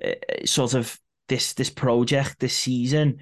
uh, 0.05 0.45
sort 0.45 0.75
of 0.75 0.99
this 1.29 1.55
this 1.55 1.71
project 1.71 2.39
this 2.39 2.57
season. 2.57 3.19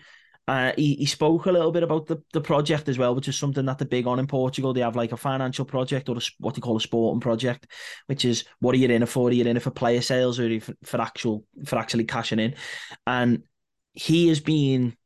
Uh, 0.47 0.73
he, 0.77 0.95
he 0.95 1.05
spoke 1.05 1.45
a 1.45 1.53
little 1.53 1.71
bit 1.71 1.83
about 1.83 2.07
the, 2.07 2.17
the 2.33 2.41
project 2.41 2.89
as 2.89 2.97
well, 2.97 3.15
which 3.15 3.29
is 3.29 3.37
something 3.37 3.67
that 3.67 3.77
they're 3.77 3.87
big 3.87 4.07
on 4.07 4.19
in 4.19 4.27
Portugal. 4.27 4.73
They 4.73 4.81
have 4.81 4.97
like 4.97 5.13
a 5.13 5.17
financial 5.19 5.67
project 5.67 6.09
or 6.09 6.17
a, 6.17 6.21
what 6.39 6.55
they 6.55 6.63
call 6.63 6.79
a 6.79 6.81
sporting 6.81 7.21
project, 7.21 7.67
which 8.07 8.25
is 8.25 8.45
what 8.59 8.75
are 8.75 8.79
you 8.79 8.89
in 8.89 9.03
it 9.03 9.09
for? 9.11 9.29
Are 9.29 9.33
you 9.33 9.45
in 9.45 9.59
it 9.59 9.63
for 9.63 9.71
player 9.71 10.01
sales 10.01 10.41
or 10.41 10.59
for, 10.61 10.73
for 10.85 11.03
actual 11.03 11.45
for 11.67 11.79
actually 11.79 12.05
cashing 12.05 12.39
in? 12.39 12.55
And 13.07 13.43
he 13.93 14.29
has 14.29 14.41
been 14.41 14.97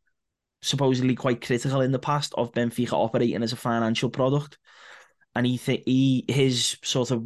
supposedly 0.60 1.16
quite 1.16 1.44
critical 1.44 1.80
in 1.80 1.90
the 1.90 1.98
past 1.98 2.32
of 2.36 2.52
Benfica 2.52 2.92
operating 2.92 3.42
as 3.42 3.52
a 3.52 3.56
financial 3.56 4.10
product 4.10 4.58
and 5.34 5.46
he 5.46 5.58
th- 5.58 5.82
he 5.86 6.24
his 6.28 6.76
sort 6.82 7.10
of 7.10 7.22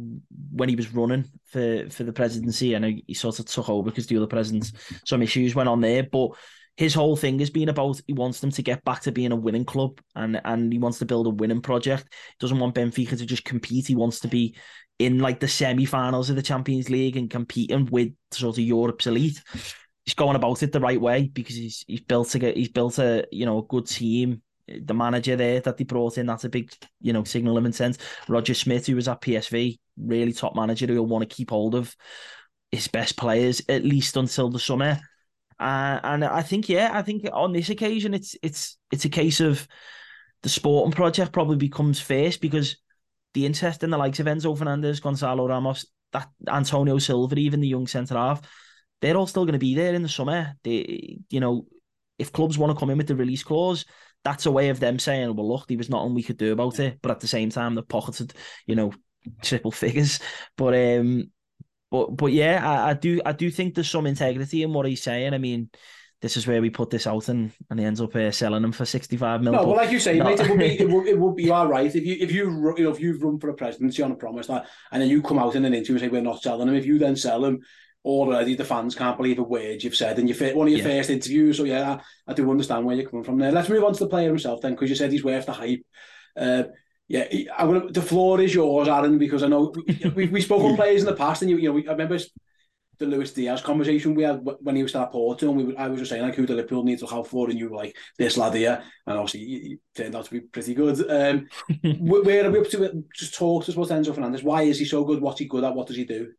when 0.51 0.69
he 0.69 0.75
was 0.75 0.93
running 0.93 1.25
for 1.45 1.89
for 1.89 2.03
the 2.03 2.13
presidency, 2.13 2.73
and 2.73 3.01
he 3.05 3.13
sort 3.13 3.39
of 3.39 3.45
took 3.45 3.69
over 3.69 3.89
because 3.89 4.07
the 4.07 4.17
other 4.17 4.27
presidents 4.27 4.71
some 5.05 5.21
issues 5.21 5.55
went 5.55 5.69
on 5.69 5.81
there, 5.81 6.03
but. 6.03 6.31
His 6.75 6.93
whole 6.93 7.15
thing 7.15 7.39
has 7.39 7.49
been 7.49 7.69
about 7.69 7.99
he 8.05 8.13
wants 8.13 8.39
them 8.39 8.51
to 8.51 8.61
get 8.61 8.85
back 8.85 9.01
to 9.01 9.11
being 9.11 9.31
a 9.31 9.35
winning 9.35 9.65
club 9.65 9.99
and 10.15 10.39
and 10.45 10.71
he 10.71 10.77
wants 10.77 10.99
to 10.99 11.05
build 11.05 11.25
a 11.25 11.31
winning 11.31 11.63
project. 11.63 12.03
He 12.03 12.35
doesn't 12.39 12.59
want 12.59 12.75
Benfica 12.75 13.17
to 13.17 13.25
just 13.25 13.43
compete. 13.43 13.87
He 13.87 13.95
wants 13.95 14.19
to 14.19 14.27
be 14.27 14.55
in 14.99 15.17
like 15.17 15.39
the 15.39 15.47
semi-finals 15.47 16.29
of 16.29 16.35
the 16.35 16.43
Champions 16.43 16.89
League 16.89 17.17
and 17.17 17.31
competing 17.31 17.85
with 17.87 18.13
sort 18.31 18.59
of 18.59 18.63
Europe's 18.63 19.07
elite. 19.07 19.41
He's 20.05 20.13
going 20.13 20.35
about 20.35 20.61
it 20.61 20.71
the 20.71 20.79
right 20.79 21.01
way 21.01 21.23
because 21.23 21.55
he's 21.55 21.83
he's 21.87 22.01
built 22.01 22.35
a 22.35 22.51
he's 22.51 22.69
built 22.69 22.99
a 22.99 23.25
you 23.31 23.47
know 23.47 23.57
a 23.57 23.65
good 23.65 23.87
team 23.87 24.43
the 24.67 24.93
manager 24.93 25.35
there 25.35 25.59
that 25.61 25.77
they 25.77 25.83
brought 25.83 26.17
in, 26.17 26.25
that's 26.25 26.43
a 26.43 26.49
big, 26.49 26.71
you 27.01 27.13
know, 27.13 27.23
signal 27.23 27.57
of 27.57 27.65
intent. 27.65 27.97
Roger 28.27 28.53
Schmidt, 28.53 28.87
who 28.87 28.95
was 28.95 29.07
at 29.07 29.21
PSV, 29.21 29.79
really 29.97 30.33
top 30.33 30.55
manager 30.55 30.87
who'll 30.87 31.05
want 31.05 31.27
to 31.27 31.35
keep 31.35 31.49
hold 31.49 31.75
of 31.75 31.95
his 32.71 32.87
best 32.87 33.17
players 33.17 33.61
at 33.69 33.85
least 33.85 34.17
until 34.17 34.49
the 34.49 34.59
summer. 34.59 34.99
Uh, 35.59 35.99
and 36.03 36.23
I 36.23 36.41
think, 36.41 36.69
yeah, 36.69 36.91
I 36.93 37.01
think 37.01 37.27
on 37.31 37.51
this 37.51 37.69
occasion, 37.69 38.13
it's 38.13 38.35
it's 38.43 38.77
it's 38.91 39.05
a 39.05 39.09
case 39.09 39.39
of 39.39 39.67
the 40.43 40.49
sporting 40.49 40.91
project 40.91 41.31
probably 41.31 41.57
becomes 41.57 41.99
first 41.99 42.41
because 42.41 42.77
the 43.33 43.45
interest 43.45 43.83
in 43.83 43.89
the 43.89 43.97
likes 43.97 44.19
of 44.19 44.27
Enzo 44.27 44.57
Fernandez, 44.57 44.99
Gonzalo 44.99 45.47
Ramos, 45.47 45.87
that 46.13 46.29
Antonio 46.47 46.99
Silva, 46.99 47.35
even 47.35 47.59
the 47.59 47.67
young 47.67 47.87
centre 47.87 48.15
half, 48.15 48.41
they're 49.01 49.17
all 49.17 49.27
still 49.27 49.45
going 49.45 49.53
to 49.53 49.59
be 49.59 49.75
there 49.75 49.93
in 49.93 50.03
the 50.03 50.09
summer. 50.09 50.53
They, 50.63 51.19
you 51.29 51.39
know, 51.39 51.65
if 52.19 52.31
clubs 52.31 52.57
want 52.57 52.71
to 52.71 52.79
come 52.79 52.89
in 52.89 52.97
with 52.97 53.07
the 53.07 53.15
release 53.15 53.43
clause, 53.43 53.85
that's 54.27 54.45
a 54.45 54.51
way 54.51 54.67
of 54.67 54.81
them 54.81 54.99
saying, 54.99 55.33
well, 55.35 55.47
look, 55.47 55.67
there 55.67 55.77
was 55.77 55.89
nothing 55.89 56.13
we 56.13 56.21
could 56.21 56.37
do 56.37 56.51
about 56.51 56.79
it. 56.79 56.99
But 57.01 57.11
at 57.11 57.21
the 57.21 57.27
same 57.27 57.49
time, 57.49 57.75
they 57.75 57.81
pocketed, 57.81 58.33
you 58.65 58.75
know, 58.75 58.91
triple 59.41 59.71
figures. 59.71 60.19
But 60.57 60.75
um, 60.75 61.31
but 61.89 62.07
but 62.17 62.33
yeah, 62.33 62.61
I, 62.69 62.89
I 62.89 62.93
do 62.93 63.21
I 63.25 63.31
do 63.31 63.49
think 63.49 63.73
there's 63.73 63.89
some 63.89 64.05
integrity 64.05 64.63
in 64.63 64.73
what 64.73 64.85
he's 64.85 65.01
saying. 65.01 65.33
I 65.33 65.37
mean, 65.37 65.69
this 66.21 66.35
is 66.35 66.45
where 66.45 66.61
we 66.61 66.69
put 66.69 66.89
this 66.89 67.07
out 67.07 67.29
and, 67.29 67.53
and 67.69 67.79
he 67.79 67.85
ends 67.85 68.01
up 68.01 68.13
uh, 68.15 68.31
selling 68.31 68.63
them 68.63 68.73
for 68.73 68.85
65 68.85 69.43
million. 69.43 69.61
No, 69.61 69.67
well, 69.67 69.77
like 69.77 69.91
you 69.91 69.99
say, 69.99 70.17
no. 70.17 70.25
mate, 70.25 70.39
it 70.39 70.49
would 70.49 70.59
be, 70.59 70.79
it 70.79 70.89
would, 70.89 71.07
it 71.07 71.17
would 71.17 71.35
be, 71.35 71.43
you 71.45 71.53
are 71.53 71.67
right. 71.67 71.95
If 71.95 72.05
you, 72.05 72.17
if 72.19 72.31
you, 72.31 72.73
you 72.75 72.83
know, 72.83 72.91
if 72.91 72.99
you've 72.99 73.21
run 73.21 73.39
for 73.39 73.49
a 73.49 73.53
presidency 73.53 74.01
on 74.01 74.11
a 74.11 74.15
promise 74.15 74.47
that, 74.47 74.67
and 74.91 75.01
then 75.01 75.09
you 75.09 75.21
come 75.21 75.37
out 75.39 75.55
in 75.55 75.63
an 75.63 75.73
interview 75.73 75.95
and 75.95 76.01
say, 76.01 76.07
we're 76.09 76.21
not 76.21 76.41
selling 76.41 76.67
them, 76.67 76.75
if 76.75 76.85
you 76.85 76.97
then 76.97 77.15
sell 77.15 77.41
them, 77.41 77.59
already 78.05 78.55
the 78.55 78.63
fans 78.63 78.95
can't 78.95 79.17
believe 79.17 79.39
a 79.39 79.43
word 79.43 79.83
you've 79.83 79.95
said 79.95 80.17
in 80.17 80.27
your 80.27 80.55
one 80.55 80.67
of 80.67 80.73
your 80.73 80.79
yeah. 80.79 80.97
first 80.97 81.09
interviews. 81.09 81.57
So 81.57 81.63
yeah, 81.65 81.99
I, 82.27 82.31
I, 82.31 82.33
do 82.33 82.49
understand 82.49 82.85
where 82.85 82.95
you're 82.95 83.09
coming 83.09 83.25
from 83.25 83.37
there. 83.37 83.51
Let's 83.51 83.69
move 83.69 83.83
on 83.83 83.93
to 83.93 83.99
the 83.99 84.09
player 84.09 84.29
himself 84.29 84.61
then, 84.61 84.73
because 84.73 84.89
you 84.89 84.95
said 84.95 85.11
he's 85.11 85.23
worth 85.23 85.45
the 85.45 85.53
hype. 85.53 85.85
Uh, 86.35 86.63
yeah, 87.07 87.25
I'm 87.57 87.67
gonna, 87.67 87.91
the 87.91 88.01
floor 88.01 88.41
is 88.41 88.53
yours, 88.53 88.87
Aaron, 88.87 89.17
because 89.17 89.43
I 89.43 89.47
know 89.47 89.73
we, 90.15 90.27
we 90.27 90.41
spoke 90.41 90.63
on 90.63 90.75
players 90.77 91.01
in 91.01 91.07
the 91.07 91.15
past, 91.15 91.41
and 91.41 91.51
you, 91.51 91.57
you 91.57 91.69
know, 91.69 91.73
we, 91.73 91.87
I 91.87 91.91
remember 91.91 92.17
the 92.99 93.05
Luis 93.05 93.31
Diaz 93.31 93.61
conversation 93.61 94.15
we 94.15 94.23
had 94.23 94.41
when 94.61 94.75
he 94.75 94.83
was 94.83 94.95
at 94.95 95.11
Porto, 95.11 95.49
and 95.49 95.57
we, 95.67 95.77
I 95.77 95.87
was 95.87 95.99
just 95.99 96.11
saying 96.11 96.23
like 96.23 96.35
who 96.35 96.45
the 96.45 96.55
Liverpool 96.55 96.83
needs 96.83 97.01
to 97.01 97.07
have 97.07 97.27
for, 97.27 97.49
and 97.49 97.57
you 97.57 97.69
were 97.69 97.77
like 97.77 97.95
this 98.17 98.37
lad 98.37 98.55
here, 98.55 98.83
and 99.05 99.17
obviously 99.17 99.39
he, 99.39 99.77
turned 99.95 100.15
out 100.15 100.25
to 100.25 100.31
be 100.31 100.41
pretty 100.41 100.73
good. 100.73 100.99
Um, 101.09 101.47
where 101.99 102.45
are 102.45 102.51
we 102.51 102.59
up 102.59 102.69
to? 102.69 103.03
Just 103.13 103.35
talk 103.35 103.65
to 103.65 103.71
us 103.71 103.75
about 103.75 103.89
Enzo 103.89 104.13
Fernandez. 104.13 104.43
Why 104.43 104.63
is 104.63 104.79
he 104.79 104.85
so 104.85 105.03
good? 105.03 105.21
What's 105.21 105.39
he 105.39 105.45
good 105.45 105.63
at? 105.63 105.75
What 105.75 105.87
does 105.87 105.97
he 105.97 106.05
do? 106.05 106.31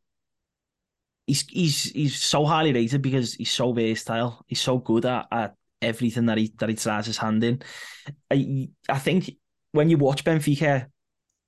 He's 1.28 1.46
he's 1.46 1.84
he's 1.92 2.16
so 2.18 2.44
highly 2.44 2.72
rated 2.72 3.02
because 3.02 3.34
he's 3.34 3.52
so 3.52 3.72
versatile. 3.72 4.42
He's 4.46 4.60
so 4.60 4.78
good 4.78 5.04
at, 5.04 5.26
at 5.30 5.54
everything 5.80 6.26
that 6.26 6.38
he 6.38 6.52
that 6.58 6.70
he 6.70 6.74
tries 6.74 7.06
his 7.06 7.18
hand 7.18 7.44
in. 7.44 7.62
I 8.30 8.68
I 8.88 8.98
think 8.98 9.30
when 9.72 9.90
you 9.90 9.98
watch 9.98 10.24
Benfica 10.24 10.86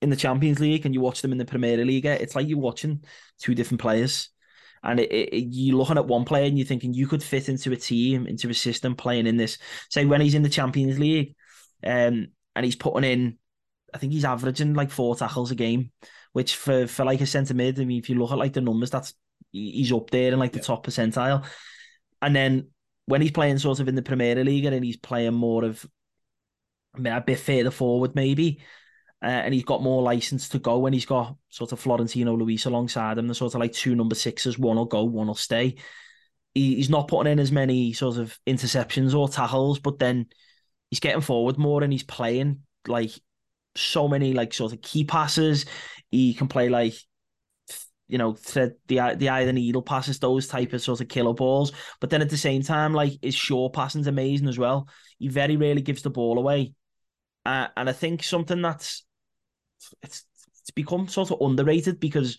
in 0.03 0.11
the 0.11 0.17
Champions 0.17 0.61
League 0.61 0.85
and 0.85 0.95
you 0.95 1.01
watch 1.01 1.23
them 1.23 1.33
in 1.33 1.39
the 1.39 1.45
Primeira 1.47 1.85
Liga, 1.85 2.21
it's 2.23 2.37
like 2.37 2.47
you're 2.47 2.59
watching 2.59 3.03
two 3.39 3.55
different 3.55 3.81
players. 3.81 4.29
And 4.83 5.01
it, 5.01 5.11
it, 5.11 5.47
you're 5.51 5.77
looking 5.77 5.99
at 5.99 6.07
one 6.07 6.25
player 6.25 6.47
and 6.47 6.59
you're 6.59 6.67
thinking 6.67 6.95
you 6.95 7.07
could 7.07 7.23
fit 7.23 7.51
into 7.51 7.73
a 7.73 7.77
team, 7.77 8.27
into 8.27 8.49
a 8.49 8.55
system 8.55 8.95
playing 8.97 9.27
in 9.27 9.37
this. 9.37 9.59
Say 9.91 10.07
when 10.07 10.23
he's 10.23 10.35
in 10.35 10.43
the 10.43 10.49
Champions 10.49 10.99
League, 10.99 11.35
um, 11.85 12.29
and 12.57 12.65
he's 12.65 12.77
putting 12.77 13.11
in, 13.11 13.39
I 13.93 13.99
think 13.99 14.13
he's 14.13 14.25
averaging 14.25 14.75
like 14.75 14.91
four 14.91 15.17
tackles 15.17 15.51
a 15.51 15.55
game, 15.55 15.91
which 16.33 16.57
for 16.57 16.87
for 16.87 17.05
like 17.05 17.21
a 17.21 17.27
centre 17.27 17.55
mid, 17.55 17.79
I 17.79 17.85
mean, 17.85 17.99
if 17.99 18.09
you 18.09 18.19
look 18.19 18.33
at 18.33 18.39
like 18.39 18.53
the 18.55 18.61
numbers, 18.61 18.91
that's 18.91 19.15
he's 19.53 19.93
up 19.93 20.11
there 20.11 20.33
in 20.33 20.39
like 20.39 20.53
the 20.53 20.59
yeah. 20.59 20.65
top 20.65 20.87
percentile. 20.87 21.45
And 22.23 22.35
then 22.35 22.69
when 23.07 23.23
he's 23.23 23.31
playing 23.31 23.59
sort 23.59 23.81
of 23.81 23.89
in 23.89 23.95
the 23.95 24.03
Primeira 24.03 24.45
Liga 24.45 24.73
and 24.73 24.85
he's 24.85 24.97
playing 24.97 25.35
more 25.35 25.65
of 25.65 25.85
I 26.95 27.01
mean, 27.01 27.13
a 27.13 27.21
bit 27.21 27.39
further 27.39 27.71
forward, 27.71 28.15
maybe 28.15 28.61
uh, 29.23 29.27
and 29.27 29.53
he's 29.53 29.65
got 29.65 29.83
more 29.83 30.03
license 30.03 30.49
to 30.49 30.59
go 30.59 30.87
and 30.87 30.95
he's 30.95 31.05
got 31.07 31.37
sort 31.51 31.73
of 31.73 31.81
Florentino 31.81 32.35
Luis 32.35 32.65
alongside 32.65 33.19
him. 33.19 33.29
The 33.29 33.35
sort 33.35 33.55
of 33.55 33.61
like 33.61 33.73
two 33.73 33.95
number 33.95 34.15
sixes, 34.15 34.59
one 34.59 34.77
will 34.77 34.87
go, 34.87 35.05
one 35.05 35.27
will 35.27 35.35
stay. 35.35 35.77
He, 36.55 36.77
he's 36.77 36.89
not 36.89 37.07
putting 37.07 37.31
in 37.31 37.39
as 37.39 37.53
many 37.53 37.93
sort 37.93 38.17
of 38.17 38.39
interceptions 38.47 39.15
or 39.15 39.29
tackles, 39.29 39.79
but 39.79 39.99
then 39.99 40.27
he's 40.89 41.01
getting 41.01 41.21
forward 41.21 41.59
more 41.59 41.83
and 41.83 41.93
he's 41.93 42.03
playing 42.03 42.61
like 42.89 43.11
so 43.77 44.09
many 44.09 44.33
like 44.33 44.55
sort 44.55 44.73
of 44.73 44.81
key 44.81 45.05
passes. 45.05 45.67
He 46.11 46.33
can 46.33 46.49
play 46.49 46.71
like 46.71 46.95
you 48.11 48.19
know 48.19 48.35
thread 48.35 48.75
the 48.89 49.15
the 49.17 49.29
eye 49.29 49.41
of 49.41 49.47
the 49.47 49.53
needle 49.53 49.83
passes, 49.83 50.19
those 50.19 50.49
type 50.49 50.73
of 50.73 50.83
sort 50.83 51.01
of 51.01 51.09
killer 51.09 51.33
balls. 51.33 51.73
But 52.01 52.11
then 52.11 52.23
at 52.23 52.29
the 52.29 52.37
same 52.37 52.63
time, 52.63 52.93
like 52.93 53.13
his 53.23 53.35
short 53.35 53.73
passing's 53.73 54.09
amazing 54.09 54.49
as 54.49 54.59
well. 54.59 54.89
He 55.19 55.29
very 55.29 55.57
rarely 55.57 55.83
gives 55.83 56.03
the 56.03 56.11
ball 56.11 56.39
away, 56.39 56.75
uh, 57.47 57.69
and 57.77 57.89
I 57.89 57.93
think 57.93 58.23
something 58.23 58.61
that's 58.61 59.05
it's 60.03 60.25
it's 60.61 60.71
become 60.73 61.09
sort 61.09 61.31
of 61.31 61.41
underrated 61.41 62.01
because 62.01 62.37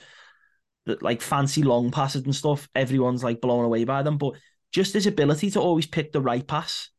like 0.85 1.21
fancy 1.21 1.63
long 1.63 1.91
passes 1.91 2.23
and 2.23 2.35
stuff, 2.35 2.67
everyone's 2.75 3.23
like 3.23 3.39
blown 3.39 3.65
away 3.65 3.85
by 3.85 4.03
them. 4.03 4.17
But 4.17 4.33
just 4.71 4.93
his 4.93 5.07
ability 5.07 5.51
to 5.51 5.61
always 5.61 5.85
pick 5.85 6.11
the 6.11 6.21
right 6.21 6.45
pass. 6.45 6.89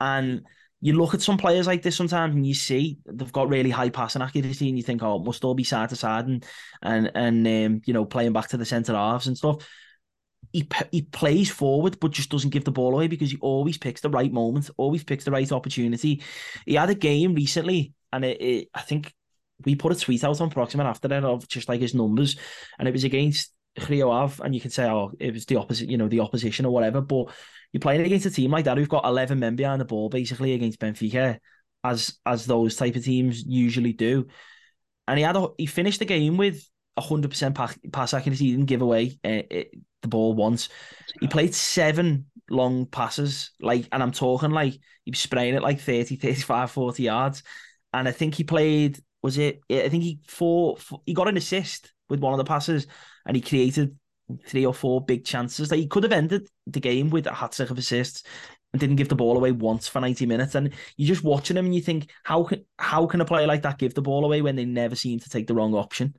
And 0.00 0.42
you 0.82 0.94
look 0.94 1.14
at 1.14 1.22
some 1.22 1.38
players 1.38 1.68
like 1.68 1.80
this 1.80 1.96
sometimes 1.96 2.34
and 2.34 2.44
you 2.44 2.54
see 2.54 2.98
they've 3.06 3.32
got 3.32 3.48
really 3.48 3.70
high 3.70 3.88
passing 3.88 4.20
accuracy 4.20 4.68
and 4.68 4.76
you 4.76 4.82
think, 4.82 5.00
oh, 5.02 5.20
must 5.20 5.44
all 5.44 5.54
be 5.54 5.62
side 5.62 5.88
to 5.88 5.96
side 5.96 6.26
and 6.26 6.44
and 6.82 7.10
and 7.14 7.46
um, 7.46 7.80
you 7.86 7.94
know, 7.94 8.04
playing 8.04 8.32
back 8.32 8.48
to 8.48 8.56
the 8.56 8.66
centre 8.66 8.94
halves 8.94 9.28
and 9.28 9.38
stuff. 9.38 9.66
He, 10.52 10.68
he 10.90 11.02
plays 11.02 11.50
forward 11.50 11.98
but 12.00 12.10
just 12.10 12.30
doesn't 12.30 12.50
give 12.50 12.64
the 12.64 12.72
ball 12.72 12.92
away 12.92 13.06
because 13.06 13.30
he 13.30 13.38
always 13.40 13.78
picks 13.78 14.00
the 14.00 14.10
right 14.10 14.30
moment, 14.30 14.68
always 14.76 15.04
picks 15.04 15.24
the 15.24 15.30
right 15.30 15.50
opportunity. 15.52 16.20
He 16.66 16.74
had 16.74 16.90
a 16.90 16.96
game 16.96 17.34
recently 17.34 17.94
and 18.12 18.24
it, 18.24 18.42
it 18.42 18.68
I 18.74 18.80
think 18.80 19.14
we 19.64 19.76
put 19.76 19.92
a 19.92 19.98
tweet 19.98 20.24
out 20.24 20.40
on 20.40 20.50
Proxima 20.50 20.82
after 20.82 21.06
that 21.08 21.24
of 21.24 21.46
just 21.46 21.68
like 21.68 21.80
his 21.80 21.94
numbers, 21.94 22.36
and 22.78 22.88
it 22.88 22.92
was 22.92 23.04
against 23.04 23.52
Rio 23.88 24.10
Ave, 24.10 24.42
and 24.44 24.54
you 24.54 24.60
can 24.60 24.70
say, 24.70 24.84
oh, 24.84 25.12
it 25.18 25.32
was 25.32 25.46
the 25.46 25.56
opposite, 25.56 25.88
you 25.88 25.96
know, 25.96 26.08
the 26.08 26.20
opposition 26.20 26.66
or 26.66 26.72
whatever. 26.72 27.00
But 27.00 27.26
you're 27.72 27.80
playing 27.80 28.02
against 28.02 28.26
a 28.26 28.30
team 28.30 28.50
like 28.50 28.66
that 28.66 28.76
who've 28.76 28.88
got 28.88 29.06
11 29.06 29.38
men 29.38 29.56
behind 29.56 29.80
the 29.80 29.86
ball, 29.86 30.08
basically 30.08 30.52
against 30.52 30.78
Benfica, 30.78 31.38
as 31.84 32.18
as 32.26 32.46
those 32.46 32.76
type 32.76 32.96
of 32.96 33.04
teams 33.04 33.42
usually 33.44 33.92
do. 33.92 34.26
And 35.08 35.18
he 35.18 35.24
had 35.24 35.36
a, 35.36 35.48
he 35.58 35.66
finished 35.66 35.98
the 35.98 36.04
game 36.04 36.36
with 36.36 36.66
100% 36.98 37.54
pass, 37.54 37.76
pass 37.90 38.14
accuracy. 38.14 38.46
He 38.46 38.50
didn't 38.52 38.66
give 38.66 38.82
away 38.82 39.18
uh, 39.24 39.42
the 39.50 40.08
ball 40.08 40.34
once. 40.34 40.68
He 41.20 41.26
played 41.26 41.54
seven 41.54 42.26
long 42.50 42.86
passes, 42.86 43.50
like, 43.60 43.88
and 43.90 44.02
I'm 44.02 44.12
talking 44.12 44.50
like 44.50 44.74
he 45.04 45.10
was 45.10 45.18
spraying 45.18 45.54
it 45.54 45.62
like 45.62 45.80
30, 45.80 46.16
35, 46.16 46.70
40 46.70 47.02
yards. 47.02 47.42
And 47.92 48.06
I 48.06 48.12
think 48.12 48.34
he 48.34 48.44
played 48.44 49.00
was 49.22 49.38
it? 49.38 49.60
I 49.70 49.88
think 49.88 50.02
he 50.02 50.18
four, 50.26 50.76
four, 50.76 51.00
he 51.06 51.14
got 51.14 51.28
an 51.28 51.36
assist 51.36 51.92
with 52.12 52.20
one 52.20 52.34
of 52.34 52.38
the 52.38 52.44
passes, 52.44 52.86
and 53.26 53.34
he 53.34 53.40
created 53.40 53.96
three 54.46 54.66
or 54.66 54.74
four 54.74 55.04
big 55.04 55.24
chances. 55.24 55.70
Like 55.70 55.80
he 55.80 55.88
could 55.88 56.04
have 56.04 56.12
ended 56.12 56.46
the 56.66 56.80
game 56.80 57.10
with 57.10 57.26
a 57.26 57.32
hat 57.32 57.52
trick 57.52 57.70
of 57.70 57.78
assists 57.78 58.22
and 58.72 58.80
didn't 58.80 58.96
give 58.96 59.08
the 59.08 59.16
ball 59.16 59.36
away 59.36 59.50
once 59.52 59.88
for 59.88 60.00
90 60.00 60.26
minutes. 60.26 60.54
And 60.54 60.72
you're 60.96 61.08
just 61.08 61.24
watching 61.24 61.56
him 61.56 61.66
and 61.66 61.74
you 61.74 61.80
think, 61.80 62.10
how 62.22 62.44
can 62.44 62.64
how 62.78 63.06
can 63.06 63.20
a 63.20 63.24
player 63.24 63.46
like 63.46 63.62
that 63.62 63.78
give 63.78 63.94
the 63.94 64.02
ball 64.02 64.24
away 64.24 64.42
when 64.42 64.56
they 64.56 64.64
never 64.64 64.94
seem 64.94 65.18
to 65.20 65.30
take 65.30 65.46
the 65.46 65.54
wrong 65.54 65.74
option? 65.74 66.14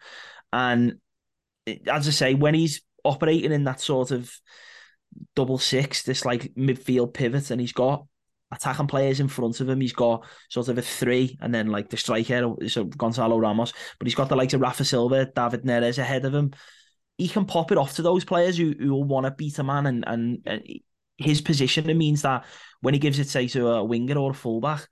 And 0.52 0.96
as 1.88 2.08
I 2.08 2.12
say, 2.12 2.34
when 2.34 2.54
he's 2.54 2.82
operating 3.04 3.52
in 3.52 3.66
that 3.66 3.80
sort 3.80 4.12
of 4.12 4.32
double 5.36 5.58
six, 5.58 6.04
this 6.04 6.26
like 6.26 6.54
midfield 6.56 7.14
pivot, 7.14 7.52
and 7.52 7.62
he's 7.62 7.74
got 7.74 8.06
attacking 8.54 8.88
players 8.88 9.20
in 9.20 9.28
front 9.28 9.60
of 9.60 9.68
him. 9.68 9.82
He's 9.82 9.94
got 9.94 10.26
sort 10.50 10.70
of 10.70 10.78
a 10.78 10.82
three, 10.82 11.38
and 11.42 11.54
then 11.54 11.68
like 11.68 11.90
the 11.90 11.98
striker, 11.98 12.56
so 12.68 12.86
Gonzalo 12.86 13.38
Ramos, 13.38 13.74
but 14.00 14.08
he's 14.08 14.16
got 14.16 14.30
the 14.30 14.36
likes 14.36 14.54
of 14.54 14.62
Rafa 14.62 14.86
Silva, 14.86 15.26
David 15.26 15.64
Neres 15.64 15.98
ahead 15.98 16.26
of 16.26 16.34
him. 16.34 16.54
He 17.18 17.28
can 17.28 17.46
pop 17.46 17.72
it 17.72 17.78
off 17.78 17.96
to 17.96 18.02
those 18.02 18.26
players 18.26 18.58
who, 18.58 18.74
who 18.78 18.96
want 18.96 19.26
to 19.26 19.32
beat 19.32 19.60
a 19.60 19.64
man, 19.64 19.86
and, 19.86 20.04
and, 20.08 20.40
and 20.46 20.64
his 21.18 21.42
positioning 21.42 21.98
means 21.98 22.22
that 22.22 22.46
when 22.82 22.94
he 22.94 23.00
gives 23.00 23.20
it, 23.20 23.28
say, 23.28 23.48
to 23.50 23.68
a 23.68 23.84
winger 23.84 24.18
or 24.18 24.32
a 24.32 24.36
fullback, 24.36 24.88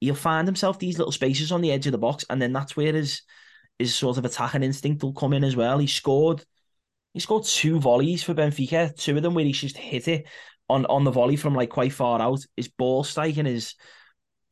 he'll 0.00 0.14
find 0.14 0.46
himself 0.46 0.78
these 0.78 0.98
little 0.98 1.12
spaces 1.12 1.52
on 1.52 1.60
the 1.60 1.72
edge 1.72 1.86
of 1.86 1.92
the 1.92 1.98
box, 1.98 2.24
and 2.28 2.40
then 2.40 2.52
that's 2.52 2.76
where 2.76 2.92
his 2.92 3.22
his 3.78 3.92
sort 3.92 4.18
of 4.18 4.24
attacking 4.24 4.62
instinct 4.62 5.02
will 5.02 5.12
come 5.12 5.32
in 5.32 5.42
as 5.42 5.56
well. 5.56 5.78
He 5.78 5.88
scored 5.88 6.44
he 7.12 7.20
scored 7.20 7.44
two 7.44 7.80
volleys 7.80 8.22
for 8.22 8.34
Benfica, 8.34 8.94
two 8.96 9.16
of 9.16 9.22
them 9.22 9.34
where 9.34 9.44
he 9.44 9.52
just 9.52 9.76
hit 9.76 10.08
it 10.08 10.26
on 10.68 10.86
on 10.86 11.04
the 11.04 11.10
volley 11.10 11.36
from 11.36 11.54
like 11.54 11.70
quite 11.70 11.92
far 11.92 12.20
out. 12.20 12.44
His 12.56 12.68
ball 12.68 13.04
striking 13.04 13.46
is 13.46 13.74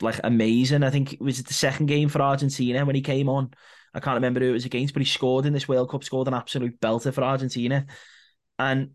like 0.01 0.21
amazing. 0.25 0.83
I 0.83 0.91
think 0.91 1.15
it 1.15 1.21
was 1.21 1.43
the 1.43 1.55
second 1.55 1.87
game 1.87 2.09
for 2.09 2.21
Argentina 2.21 2.85
when 2.85 2.95
he 2.95 3.03
came 3.03 3.29
on. 3.29 3.53
I 3.95 4.01
can't 4.01 4.17
remember 4.17 4.41
who 4.41 4.51
it 4.51 4.53
was 4.53 4.65
against, 4.65 4.95
but 4.95 5.03
he 5.03 5.07
scored 5.07 5.47
in 5.47 5.53
this 5.53 5.69
World 5.69 5.91
Cup, 5.91 6.03
scored 6.03 6.29
an 6.29 6.35
absolute 6.35 6.81
belter 6.81 7.13
for 7.13 7.23
Argentina, 7.23 7.87
and 8.59 8.91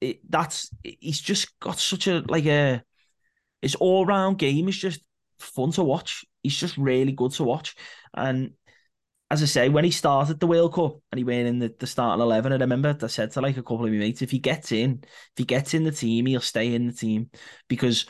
it, 0.00 0.20
that's 0.28 0.70
he's 0.82 1.20
just 1.20 1.58
got 1.60 1.78
such 1.78 2.06
a 2.06 2.22
like 2.28 2.46
a 2.46 2.82
his 3.62 3.74
all 3.76 4.04
round 4.04 4.38
game 4.38 4.68
is 4.68 4.76
just 4.76 5.00
fun 5.38 5.72
to 5.72 5.84
watch. 5.84 6.24
He's 6.42 6.56
just 6.56 6.76
really 6.76 7.12
good 7.12 7.32
to 7.32 7.44
watch, 7.44 7.76
and 8.14 8.52
as 9.32 9.42
I 9.42 9.46
say, 9.46 9.68
when 9.70 9.84
he 9.84 9.90
started 9.90 10.38
the 10.38 10.46
World 10.46 10.74
Cup 10.74 10.98
and 11.10 11.18
he 11.18 11.24
went 11.24 11.48
in 11.48 11.58
the, 11.58 11.74
the 11.78 11.86
starting 11.86 12.20
eleven, 12.20 12.52
I 12.52 12.56
remember 12.56 12.94
I 13.02 13.06
said 13.06 13.30
to 13.30 13.40
like 13.40 13.56
a 13.56 13.62
couple 13.62 13.86
of 13.86 13.90
my 13.90 13.96
mates, 13.96 14.20
if 14.20 14.30
he 14.30 14.38
gets 14.38 14.72
in, 14.72 15.00
if 15.02 15.32
he 15.38 15.44
gets 15.46 15.72
in 15.72 15.84
the 15.84 15.90
team, 15.90 16.26
he'll 16.26 16.42
stay 16.42 16.74
in 16.74 16.86
the 16.86 16.92
team 16.92 17.30
because 17.66 18.04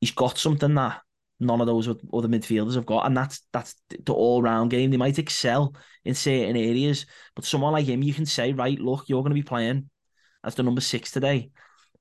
he's 0.00 0.12
got 0.12 0.38
something 0.38 0.76
that 0.76 1.00
none 1.40 1.60
of 1.60 1.66
those 1.66 1.88
other 1.88 2.28
midfielders 2.28 2.76
have 2.76 2.86
got, 2.86 3.04
and 3.06 3.16
that's 3.16 3.42
that's 3.52 3.74
the 3.88 4.12
all 4.12 4.42
round 4.42 4.70
game. 4.70 4.92
They 4.92 4.96
might 4.96 5.18
excel 5.18 5.74
in 6.04 6.14
certain 6.14 6.56
areas, 6.56 7.04
but 7.34 7.44
someone 7.44 7.72
like 7.72 7.86
him, 7.86 8.04
you 8.04 8.14
can 8.14 8.26
say, 8.26 8.52
right, 8.52 8.78
look, 8.78 9.08
you're 9.08 9.22
going 9.22 9.30
to 9.30 9.34
be 9.34 9.42
playing 9.42 9.90
as 10.44 10.54
the 10.54 10.62
number 10.62 10.80
six 10.80 11.10
today, 11.10 11.50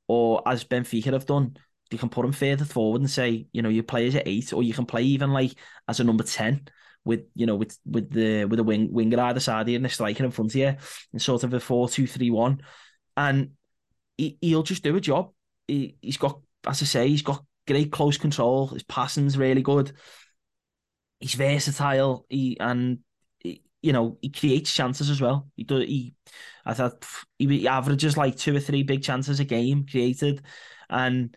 or 0.08 0.48
as 0.48 0.64
Benfica 0.64 1.12
have 1.14 1.26
done. 1.26 1.58
You 1.90 1.98
can 1.98 2.10
put 2.10 2.24
him 2.24 2.34
further 2.34 2.66
forward 2.66 3.02
and 3.02 3.10
say, 3.10 3.48
you 3.52 3.64
know, 3.64 3.70
you 3.70 3.82
play 3.82 4.06
as 4.06 4.14
an 4.14 4.22
eight, 4.28 4.54
or 4.54 4.62
you 4.62 4.76
can 4.76 4.86
play 4.86 5.02
even 5.02 5.32
like 5.34 5.56
as 5.88 6.00
a 6.00 6.04
number 6.04 6.24
ten 6.24 6.68
with 7.06 7.22
you 7.34 7.46
know 7.46 7.56
with 7.56 7.78
with 7.86 8.12
the 8.12 8.46
with 8.46 8.60
a 8.60 8.64
wing 8.64 8.92
winger 8.92 9.20
either 9.22 9.40
side 9.40 9.68
here 9.68 9.78
and 9.78 9.86
a 9.86 9.90
striker 9.90 10.24
in 10.24 10.32
front 10.32 10.52
of 10.52 10.56
you 10.56 10.76
in 11.14 11.20
sort 11.20 11.44
of 11.44 11.54
a 11.54 11.60
four 11.60 11.90
two 11.90 12.08
three 12.08 12.30
one, 12.30 12.62
and 13.16 13.52
he, 14.18 14.38
he'll 14.42 14.64
just 14.64 14.84
do 14.84 14.96
a 14.96 15.02
job. 15.02 15.32
He, 15.68 15.96
he's 16.02 16.18
got, 16.18 16.40
as 16.68 16.82
I 16.82 16.86
say, 16.86 17.08
he's 17.08 17.22
got 17.22 17.44
great 17.68 17.92
close 17.92 18.18
control. 18.18 18.68
His 18.68 18.84
passing's 18.84 19.38
really 19.38 19.62
good. 19.62 19.94
He's 21.20 21.36
versatile. 21.36 22.26
He 22.30 22.58
and 22.60 23.00
he, 23.40 23.62
you 23.82 23.94
know 23.94 24.18
he 24.22 24.30
creates 24.30 24.74
chances 24.74 25.10
as 25.10 25.22
well. 25.22 25.48
He 25.56 25.64
do 25.64 25.78
he. 25.78 26.14
I 26.66 26.74
thought 26.74 27.06
he 27.38 27.68
averages 27.68 28.18
like 28.18 28.36
two 28.36 28.56
or 28.56 28.60
three 28.60 28.84
big 28.84 29.04
chances 29.04 29.40
a 29.40 29.46
game 29.46 29.86
created, 29.90 30.42
and 30.90 31.36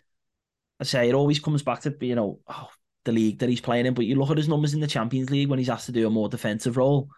I 0.79 0.83
say 0.83 1.09
it 1.09 1.15
always 1.15 1.39
comes 1.39 1.63
back 1.63 1.81
to 1.81 1.95
you 2.01 2.15
know 2.15 2.39
oh, 2.47 2.69
the 3.05 3.11
league 3.11 3.39
that 3.39 3.49
he's 3.49 3.61
playing 3.61 3.85
in. 3.85 3.93
But 3.93 4.05
you 4.05 4.15
look 4.15 4.31
at 4.31 4.37
his 4.37 4.47
numbers 4.47 4.73
in 4.73 4.79
the 4.79 4.87
Champions 4.87 5.29
League 5.29 5.49
when 5.49 5.59
he's 5.59 5.69
asked 5.69 5.87
to 5.87 5.91
do 5.91 6.07
a 6.07 6.11
more 6.11 6.29
defensive 6.29 6.77
role, 6.77 7.09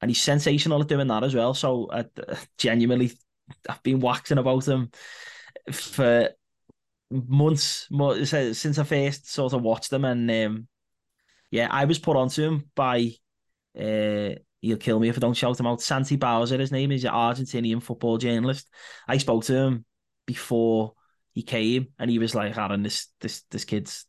and 0.00 0.10
he's 0.10 0.22
sensational 0.22 0.80
at 0.80 0.88
doing 0.88 1.08
that 1.08 1.24
as 1.24 1.34
well. 1.34 1.54
So 1.54 1.86
uh, 1.86 2.04
genuinely, 2.58 3.12
I've 3.68 3.82
been 3.82 4.00
waxing 4.00 4.38
about 4.38 4.66
him 4.66 4.90
for 5.72 6.30
months 7.10 7.86
more, 7.90 8.24
since 8.24 8.78
I 8.78 8.84
first 8.84 9.30
sort 9.30 9.52
of 9.52 9.62
watched 9.62 9.90
them, 9.90 10.04
and 10.04 10.30
um, 10.30 10.68
yeah, 11.50 11.68
I 11.70 11.84
was 11.84 11.98
put 11.98 12.16
onto 12.16 12.42
him 12.42 12.70
by. 12.74 13.12
Uh, 13.78 14.36
he'll 14.62 14.78
kill 14.78 14.98
me 14.98 15.08
if 15.08 15.16
I 15.16 15.20
don't 15.20 15.34
shout 15.34 15.60
him 15.60 15.66
out. 15.66 15.82
Santi 15.82 16.16
Bowser, 16.16 16.58
his 16.58 16.72
name 16.72 16.90
is 16.92 17.04
an 17.04 17.12
Argentinian 17.12 17.82
football 17.82 18.16
journalist. 18.18 18.68
I 19.06 19.18
spoke 19.18 19.44
to 19.44 19.54
him 19.54 19.84
before 20.26 20.94
he 21.34 21.42
came, 21.42 21.88
and 21.98 22.10
he 22.10 22.18
was 22.18 22.34
like, 22.34 22.56
"Aaron, 22.56 22.82
this 22.82 23.08
this 23.20 23.42
this 23.50 23.64
kid's 23.64 24.06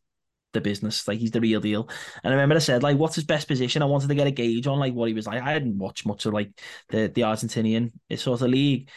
the 0.53 0.61
business. 0.61 1.07
Like 1.07 1.19
he's 1.19 1.31
the 1.31 1.41
real 1.41 1.59
deal. 1.59 1.89
And 2.23 2.33
I 2.33 2.35
remember 2.35 2.55
I 2.55 2.59
said, 2.59 2.83
like, 2.83 2.97
what's 2.97 3.15
his 3.15 3.25
best 3.25 3.47
position? 3.47 3.81
I 3.81 3.85
wanted 3.85 4.07
to 4.09 4.15
get 4.15 4.27
a 4.27 4.31
gauge 4.31 4.67
on 4.67 4.79
like 4.79 4.93
what 4.93 5.07
he 5.07 5.13
was 5.13 5.27
like. 5.27 5.41
I 5.41 5.51
hadn't 5.53 5.77
watched 5.77 6.05
much 6.05 6.25
of 6.25 6.33
like 6.33 6.51
the 6.89 7.11
the 7.13 7.21
Argentinian 7.21 7.91
it's 8.09 8.23
sort 8.23 8.41
of 8.41 8.49
league. 8.49 8.89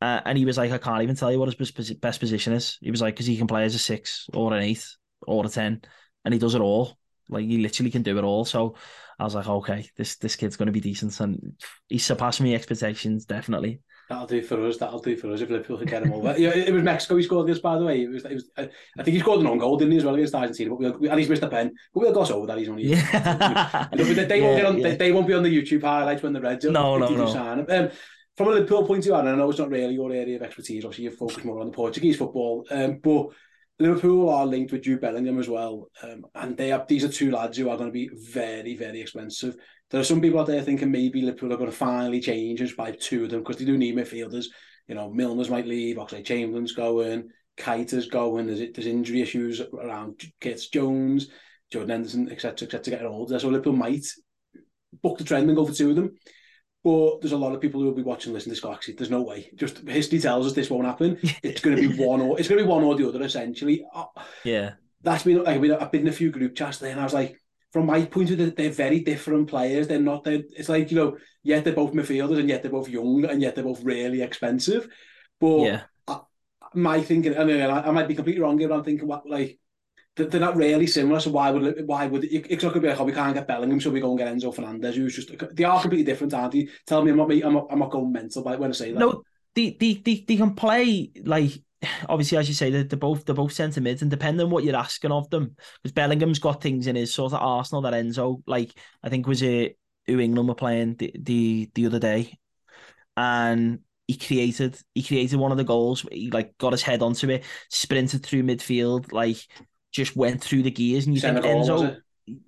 Uh, 0.00 0.20
and 0.24 0.36
he 0.36 0.44
was 0.44 0.58
like, 0.58 0.72
I 0.72 0.78
can't 0.78 1.02
even 1.02 1.14
tell 1.14 1.30
you 1.30 1.38
what 1.38 1.56
his 1.56 1.94
best 1.94 2.18
position 2.18 2.52
is. 2.52 2.76
He 2.80 2.90
was 2.90 3.00
like, 3.00 3.14
because 3.14 3.26
he 3.26 3.36
can 3.36 3.46
play 3.46 3.64
as 3.64 3.74
a 3.76 3.78
six 3.78 4.26
or 4.34 4.52
an 4.52 4.60
eight 4.60 4.84
or 5.26 5.46
a 5.46 5.48
ten, 5.48 5.80
and 6.24 6.34
he 6.34 6.40
does 6.40 6.56
it 6.56 6.60
all. 6.60 6.98
Like 7.28 7.44
he 7.44 7.58
literally 7.58 7.90
can 7.90 8.02
do 8.02 8.18
it 8.18 8.24
all. 8.24 8.44
So 8.44 8.74
I 9.18 9.24
was 9.24 9.36
like, 9.36 9.46
okay, 9.46 9.88
this 9.96 10.16
this 10.16 10.34
kid's 10.34 10.56
going 10.56 10.66
to 10.66 10.72
be 10.72 10.80
decent, 10.80 11.18
and 11.20 11.54
he 11.88 11.98
surpassed 11.98 12.40
my 12.40 12.52
expectations 12.52 13.26
definitely. 13.26 13.80
That'll 14.12 14.26
do 14.26 14.42
for 14.42 14.66
us. 14.66 14.76
That'll 14.76 15.00
do 15.00 15.16
for 15.16 15.32
us 15.32 15.40
if 15.40 15.48
Liverpool 15.48 15.78
can 15.78 15.86
get 15.86 16.02
him 16.02 16.12
over. 16.12 16.38
yeah, 16.38 16.50
it 16.50 16.72
was 16.72 16.82
Mexico 16.82 17.16
he 17.16 17.22
scored 17.22 17.46
against, 17.46 17.62
by 17.62 17.78
the 17.78 17.84
way. 17.84 18.02
It 18.02 18.10
was, 18.10 18.24
it 18.26 18.34
was, 18.34 18.50
I 18.58 18.68
think 19.02 19.14
he 19.14 19.20
scored 19.20 19.40
an 19.40 19.46
own 19.46 19.56
goal, 19.56 19.78
didn't 19.78 19.92
he, 19.92 19.98
as 19.98 20.04
well 20.04 20.14
against 20.14 20.34
Argentina? 20.34 20.68
But 20.70 20.78
we'll, 20.78 21.10
and 21.10 21.18
he's 21.18 21.30
missed 21.30 21.42
a 21.42 21.48
pen. 21.48 21.74
But 21.94 22.00
we'll 22.00 22.12
gloss 22.12 22.30
over 22.30 22.46
that. 22.46 22.58
He's 22.58 22.68
only. 22.68 22.84
Yeah. 22.84 23.88
they, 23.94 24.04
they, 24.04 24.38
yeah, 24.40 24.44
won't 24.44 24.56
get 24.58 24.66
on, 24.66 24.76
yeah. 24.78 24.88
they, 24.88 24.96
they, 24.96 25.12
won't 25.12 25.26
be 25.26 25.32
on 25.32 25.42
the 25.42 25.62
YouTube 25.62 25.82
highlights 25.82 26.22
when 26.22 26.34
the 26.34 26.42
Reds. 26.42 26.66
No, 26.66 26.98
no, 26.98 27.08
no. 27.08 27.26
Sign 27.26 27.66
Um, 27.70 27.90
from 28.36 28.48
a 28.48 28.50
Liverpool 28.50 28.86
point 28.86 28.98
of 28.98 29.04
view, 29.04 29.14
and 29.14 29.30
I 29.30 29.34
know 29.34 29.48
it's 29.48 29.58
not 29.58 29.70
really 29.70 29.94
your 29.94 30.12
area 30.12 30.36
of 30.36 30.42
expertise. 30.42 30.84
Obviously, 30.84 31.04
you 31.04 31.10
focus 31.10 31.42
more 31.42 31.60
on 31.60 31.66
the 31.66 31.72
Portuguese 31.72 32.18
football. 32.18 32.66
Um, 32.70 32.98
but 33.02 33.28
Liverpool 33.82 34.28
are 34.30 34.46
linked 34.46 34.72
with 34.72 34.82
Jude 34.82 35.00
Bellingham 35.00 35.38
as 35.38 35.48
well, 35.48 35.90
um, 36.02 36.24
and 36.34 36.56
they 36.56 36.68
have 36.68 36.86
these 36.86 37.04
are 37.04 37.08
two 37.08 37.30
lads 37.30 37.58
who 37.58 37.68
are 37.68 37.76
going 37.76 37.88
to 37.88 37.92
be 37.92 38.10
very, 38.12 38.76
very 38.76 39.00
expensive. 39.00 39.56
There 39.90 40.00
are 40.00 40.04
some 40.04 40.20
people 40.20 40.40
out 40.40 40.46
there 40.46 40.62
thinking 40.62 40.90
maybe 40.90 41.22
Liverpool 41.22 41.52
are 41.52 41.58
going 41.58 41.70
to 41.70 41.76
finally 41.76 42.20
change 42.20 42.60
and 42.60 42.76
buy 42.76 42.92
two 42.92 43.24
of 43.24 43.30
them 43.30 43.40
because 43.40 43.58
they 43.58 43.64
do 43.64 43.76
need 43.76 43.96
midfielders. 43.96 44.46
You 44.88 44.94
know, 44.94 45.10
Milner's 45.10 45.50
might 45.50 45.66
leave, 45.66 45.96
Oxlade 45.96 46.24
Chamberlain's 46.24 46.72
going, 46.72 47.28
Keita's 47.58 48.06
going. 48.06 48.46
There's 48.46 48.72
there's 48.72 48.86
injury 48.86 49.20
issues 49.20 49.60
around 49.60 50.22
Gates 50.40 50.68
Jones, 50.68 51.28
Jordan 51.70 51.90
Henderson, 51.90 52.30
etc., 52.30 52.66
etc. 52.66 52.92
Getting 52.92 53.06
older, 53.06 53.38
so 53.38 53.48
Liverpool 53.48 53.74
might 53.74 54.06
book 55.02 55.18
the 55.18 55.24
trend 55.24 55.48
and 55.48 55.56
go 55.56 55.66
for 55.66 55.74
two 55.74 55.90
of 55.90 55.96
them. 55.96 56.14
But 56.84 57.20
there's 57.20 57.32
a 57.32 57.36
lot 57.36 57.54
of 57.54 57.60
people 57.60 57.80
who 57.80 57.86
will 57.86 57.94
be 57.94 58.02
watching, 58.02 58.32
listening 58.32 58.54
to 58.56 58.60
this. 58.60 58.60
Go, 58.60 58.72
actually, 58.72 58.94
there's 58.94 59.10
no 59.10 59.22
way. 59.22 59.50
Just 59.54 59.78
history 59.88 60.18
tells 60.18 60.46
us 60.46 60.52
this 60.52 60.70
won't 60.70 60.86
happen. 60.86 61.18
It's 61.42 61.60
going 61.60 61.76
to 61.76 61.88
be 61.88 62.04
one 62.04 62.20
or 62.20 62.38
it's 62.38 62.48
going 62.48 62.58
to 62.58 62.64
be 62.64 62.70
one 62.70 62.82
or 62.82 62.96
the 62.96 63.08
other. 63.08 63.22
Essentially, 63.22 63.84
uh, 63.94 64.06
yeah. 64.44 64.72
That's 65.02 65.24
been. 65.24 65.44
Been, 65.44 65.72
I've 65.72 65.92
been 65.92 66.02
in 66.02 66.08
a 66.08 66.12
few 66.12 66.30
group 66.30 66.54
chats 66.54 66.78
there, 66.78 66.90
and 66.90 67.00
I 67.00 67.04
was 67.04 67.14
like, 67.14 67.40
from 67.72 67.86
my 67.86 68.04
point 68.04 68.30
of 68.30 68.36
view, 68.36 68.50
they're 68.50 68.70
very 68.70 69.00
different 69.00 69.48
players. 69.48 69.88
They're 69.88 70.00
not. 70.00 70.24
They're, 70.24 70.42
it's 70.56 70.68
like 70.68 70.90
you 70.90 70.96
know, 70.96 71.18
yet 71.42 71.64
they're 71.64 71.72
both 71.72 71.92
midfielders, 71.92 72.38
and 72.38 72.48
yet 72.48 72.62
they're 72.62 72.70
both 72.70 72.88
young, 72.88 73.24
and 73.24 73.40
yet 73.40 73.54
they're 73.54 73.64
both 73.64 73.82
really 73.82 74.22
expensive. 74.22 74.88
But 75.40 75.60
yeah. 75.60 75.82
I, 76.06 76.20
my 76.74 77.00
thinking, 77.00 77.36
I 77.36 77.44
mean, 77.44 77.60
I, 77.62 77.88
I 77.88 77.90
might 77.90 78.08
be 78.08 78.14
completely 78.14 78.42
wrong 78.42 78.58
here, 78.58 78.68
but 78.68 78.76
I'm 78.76 78.84
thinking 78.84 79.08
what 79.08 79.28
like 79.28 79.58
they're 80.16 80.40
not 80.40 80.56
really 80.56 80.86
similar. 80.86 81.20
So 81.20 81.30
why 81.30 81.50
would 81.50 81.86
why 81.86 82.06
would 82.06 82.24
it's 82.24 82.62
not 82.62 82.74
going 82.74 82.74
to 82.74 82.80
be 82.80 82.88
like 82.88 83.00
oh 83.00 83.04
we 83.04 83.12
can't 83.12 83.34
get 83.34 83.48
Bellingham, 83.48 83.80
so 83.80 83.90
we 83.90 84.00
go 84.00 84.10
and 84.10 84.18
get 84.18 84.28
Enzo 84.28 84.54
Fernandez, 84.54 84.96
who's 84.96 85.16
just 85.16 85.32
they 85.56 85.64
are 85.64 85.80
completely 85.80 86.04
different, 86.04 86.34
aren't 86.34 86.52
they? 86.52 86.68
Tell 86.86 87.02
me 87.02 87.10
I'm 87.10 87.16
not 87.16 87.30
I'm 87.30 87.54
not, 87.54 87.66
I'm 87.70 87.78
not 87.78 87.90
going 87.90 88.12
mental 88.12 88.42
by 88.42 88.56
when 88.56 88.70
I 88.70 88.74
say 88.74 88.92
that. 88.92 88.98
No, 88.98 89.22
they 89.54 89.76
they 89.78 89.94
they, 89.94 90.24
they 90.26 90.36
can 90.36 90.54
play 90.54 91.10
like 91.24 91.52
obviously 92.08 92.38
as 92.38 92.48
you 92.48 92.54
say 92.54 92.70
they're, 92.70 92.84
they're 92.84 92.98
both 92.98 93.24
they're 93.24 93.34
both 93.34 93.52
centre 93.52 93.80
mids 93.80 94.02
and 94.02 94.10
depending 94.10 94.44
on 94.44 94.50
what 94.50 94.64
you're 94.64 94.76
asking 94.76 95.10
of 95.10 95.28
them 95.30 95.56
because 95.82 95.92
Bellingham's 95.92 96.38
got 96.38 96.62
things 96.62 96.86
in 96.86 96.96
his 96.96 97.12
sort 97.12 97.32
of 97.32 97.40
arsenal 97.42 97.82
that 97.82 97.94
Enzo 97.94 98.42
like 98.46 98.72
I 99.02 99.08
think 99.08 99.26
was 99.26 99.42
it 99.42 99.78
who 100.06 100.20
England 100.20 100.48
were 100.48 100.54
playing 100.54 100.94
the 100.96 101.12
the, 101.18 101.70
the 101.74 101.86
other 101.86 101.98
day 101.98 102.38
and 103.16 103.80
he 104.06 104.16
created 104.16 104.78
he 104.94 105.02
created 105.02 105.38
one 105.38 105.52
of 105.52 105.58
the 105.58 105.64
goals 105.64 106.06
he 106.12 106.30
like 106.30 106.56
got 106.58 106.72
his 106.72 106.82
head 106.82 107.02
onto 107.02 107.28
it 107.30 107.44
sprinted 107.68 108.24
through 108.24 108.42
midfield 108.42 109.12
like 109.12 109.46
just 109.92 110.16
went 110.16 110.42
through 110.42 110.62
the 110.62 110.70
gears, 110.70 111.06
and 111.06 111.14
you 111.14 111.20
Senegal, 111.20 111.64
think 111.64 111.64
Enzo. 111.64 111.96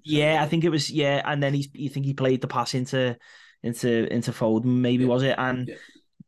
Yeah, 0.02 0.42
I 0.42 0.46
think 0.46 0.64
it 0.64 0.70
was. 0.70 0.90
Yeah, 0.90 1.22
and 1.24 1.42
then 1.42 1.54
he's. 1.54 1.68
You 1.72 1.88
think 1.88 2.06
he 2.06 2.14
played 2.14 2.40
the 2.40 2.48
pass 2.48 2.74
into 2.74 3.16
into 3.62 4.12
into 4.12 4.32
Foden, 4.32 4.64
maybe 4.64 5.04
yeah. 5.04 5.08
was 5.08 5.22
it? 5.22 5.34
And 5.38 5.68
yeah. 5.68 5.74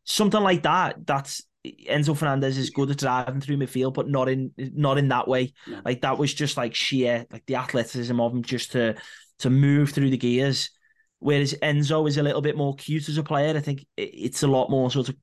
something 0.04 0.40
like 0.40 0.62
that. 0.64 1.06
That's 1.06 1.42
Enzo 1.88 2.16
Fernandez 2.16 2.58
is 2.58 2.70
good 2.70 2.90
at 2.90 2.98
driving 2.98 3.40
through 3.40 3.58
midfield, 3.58 3.94
but 3.94 4.08
not 4.08 4.28
in 4.28 4.52
not 4.56 4.98
in 4.98 5.08
that 5.08 5.28
way. 5.28 5.52
Yeah. 5.66 5.80
Like 5.84 6.02
that 6.02 6.18
was 6.18 6.32
just 6.32 6.56
like 6.56 6.74
sheer 6.74 7.26
like 7.30 7.46
the 7.46 7.56
athleticism 7.56 8.18
of 8.20 8.32
him 8.32 8.42
just 8.42 8.72
to 8.72 8.96
to 9.40 9.50
move 9.50 9.90
through 9.90 10.10
the 10.10 10.16
gears. 10.16 10.70
Whereas 11.18 11.54
Enzo 11.54 12.06
is 12.08 12.18
a 12.18 12.22
little 12.22 12.42
bit 12.42 12.56
more 12.56 12.74
cute 12.74 13.08
as 13.08 13.18
a 13.18 13.22
player. 13.22 13.56
I 13.56 13.60
think 13.60 13.86
it's 13.96 14.42
a 14.42 14.48
lot 14.48 14.70
more 14.70 14.90
sort 14.90 15.08
of 15.08 15.16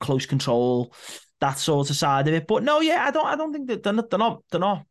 close 0.00 0.26
control, 0.26 0.92
that 1.40 1.58
sort 1.58 1.90
of 1.90 1.96
side 1.96 2.28
of 2.28 2.34
it. 2.34 2.46
But 2.46 2.62
no, 2.62 2.80
yeah, 2.80 3.04
I 3.06 3.10
don't 3.10 3.26
I 3.26 3.36
don't 3.36 3.52
think 3.52 3.68
that 3.68 3.82
they're 3.82 3.92
not 3.92 4.10
they're 4.10 4.18
not 4.18 4.42
they're 4.50 4.60
not 4.60 4.84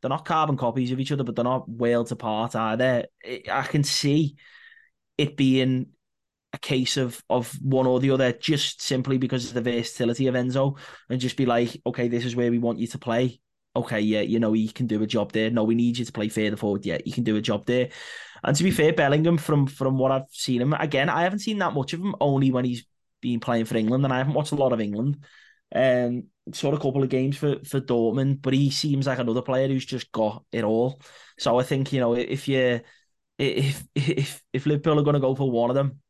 they're 0.00 0.08
not 0.08 0.24
carbon 0.24 0.56
copies 0.56 0.92
of 0.92 1.00
each 1.00 1.12
other, 1.12 1.24
but 1.24 1.36
they're 1.36 1.44
not 1.44 1.68
worlds 1.68 2.12
apart 2.12 2.56
either. 2.56 3.06
I 3.50 3.62
can 3.62 3.84
see 3.84 4.36
it 5.18 5.36
being 5.36 5.86
a 6.52 6.58
case 6.58 6.96
of 6.96 7.22
of 7.30 7.52
one 7.62 7.86
or 7.86 8.00
the 8.00 8.10
other 8.10 8.32
just 8.32 8.82
simply 8.82 9.18
because 9.18 9.46
of 9.46 9.54
the 9.54 9.60
versatility 9.60 10.26
of 10.26 10.34
Enzo 10.34 10.76
and 11.08 11.20
just 11.20 11.36
be 11.36 11.46
like, 11.46 11.80
okay, 11.86 12.08
this 12.08 12.24
is 12.24 12.34
where 12.34 12.50
we 12.50 12.58
want 12.58 12.78
you 12.78 12.86
to 12.88 12.98
play. 12.98 13.40
Okay, 13.76 14.00
yeah, 14.00 14.22
you 14.22 14.40
know, 14.40 14.52
he 14.52 14.68
can 14.68 14.86
do 14.86 15.02
a 15.02 15.06
job 15.06 15.30
there. 15.32 15.48
No, 15.50 15.62
we 15.62 15.76
need 15.76 15.96
you 15.96 16.04
to 16.04 16.12
play 16.12 16.28
further 16.28 16.56
forward. 16.56 16.84
Yeah, 16.84 16.98
he 17.04 17.12
can 17.12 17.22
do 17.22 17.36
a 17.36 17.40
job 17.40 17.66
there. 17.66 17.90
And 18.42 18.56
to 18.56 18.64
be 18.64 18.72
fair, 18.72 18.92
Bellingham, 18.92 19.38
from 19.38 19.66
from 19.66 19.96
what 19.98 20.10
I've 20.10 20.28
seen 20.30 20.60
him, 20.60 20.72
again, 20.72 21.08
I 21.08 21.22
haven't 21.22 21.38
seen 21.40 21.58
that 21.58 21.74
much 21.74 21.92
of 21.92 22.00
him, 22.00 22.16
only 22.20 22.50
when 22.50 22.64
he's 22.64 22.84
been 23.20 23.38
playing 23.38 23.66
for 23.66 23.76
England, 23.76 24.04
and 24.04 24.12
I 24.12 24.18
haven't 24.18 24.34
watched 24.34 24.52
a 24.52 24.56
lot 24.56 24.72
of 24.72 24.80
England. 24.80 25.18
Um, 25.74 26.24
sort 26.52 26.74
of 26.74 26.80
couple 26.80 27.02
of 27.02 27.08
games 27.08 27.36
for 27.36 27.56
for 27.64 27.80
Dortmund, 27.80 28.42
but 28.42 28.54
he 28.54 28.70
seems 28.70 29.06
like 29.06 29.18
another 29.18 29.42
player 29.42 29.68
who's 29.68 29.86
just 29.86 30.10
got 30.12 30.44
it 30.52 30.64
all. 30.64 31.00
So 31.38 31.58
I 31.58 31.62
think 31.62 31.92
you 31.92 32.00
know 32.00 32.14
if 32.14 32.48
you 32.48 32.80
if 33.38 33.84
if 33.94 34.42
if 34.52 34.66
Liverpool 34.66 34.98
are 34.98 35.04
going 35.04 35.14
to 35.14 35.20
go 35.20 35.34
for 35.34 35.50
one 35.50 35.70
of 35.70 35.76
them, 35.76 36.00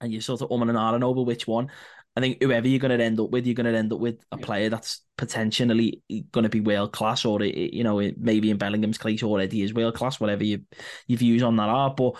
and 0.00 0.12
you're 0.12 0.22
sort 0.22 0.42
of 0.42 0.50
umming 0.50 0.70
and 0.70 0.78
ahhing 0.78 1.04
over 1.04 1.22
which 1.22 1.46
one, 1.46 1.70
I 2.16 2.20
think 2.20 2.42
whoever 2.42 2.68
you're 2.68 2.78
going 2.78 2.96
to 2.96 3.04
end 3.04 3.18
up 3.18 3.30
with, 3.30 3.46
you're 3.46 3.54
going 3.54 3.72
to 3.72 3.76
end 3.76 3.92
up 3.92 3.98
with 3.98 4.24
a 4.30 4.38
player 4.38 4.68
that's 4.70 5.02
potentially 5.16 6.02
going 6.30 6.44
to 6.44 6.48
be 6.48 6.60
world 6.60 6.92
class, 6.92 7.24
or 7.24 7.42
you 7.42 7.82
know 7.82 8.00
maybe 8.16 8.50
in 8.50 8.58
Bellingham's 8.58 8.98
case 8.98 9.22
already 9.22 9.62
is 9.62 9.74
world 9.74 9.94
class, 9.94 10.20
whatever 10.20 10.44
you 10.44 10.62
your 11.06 11.18
views 11.18 11.42
on 11.42 11.56
that 11.56 11.68
are. 11.68 11.94
But 11.94 12.14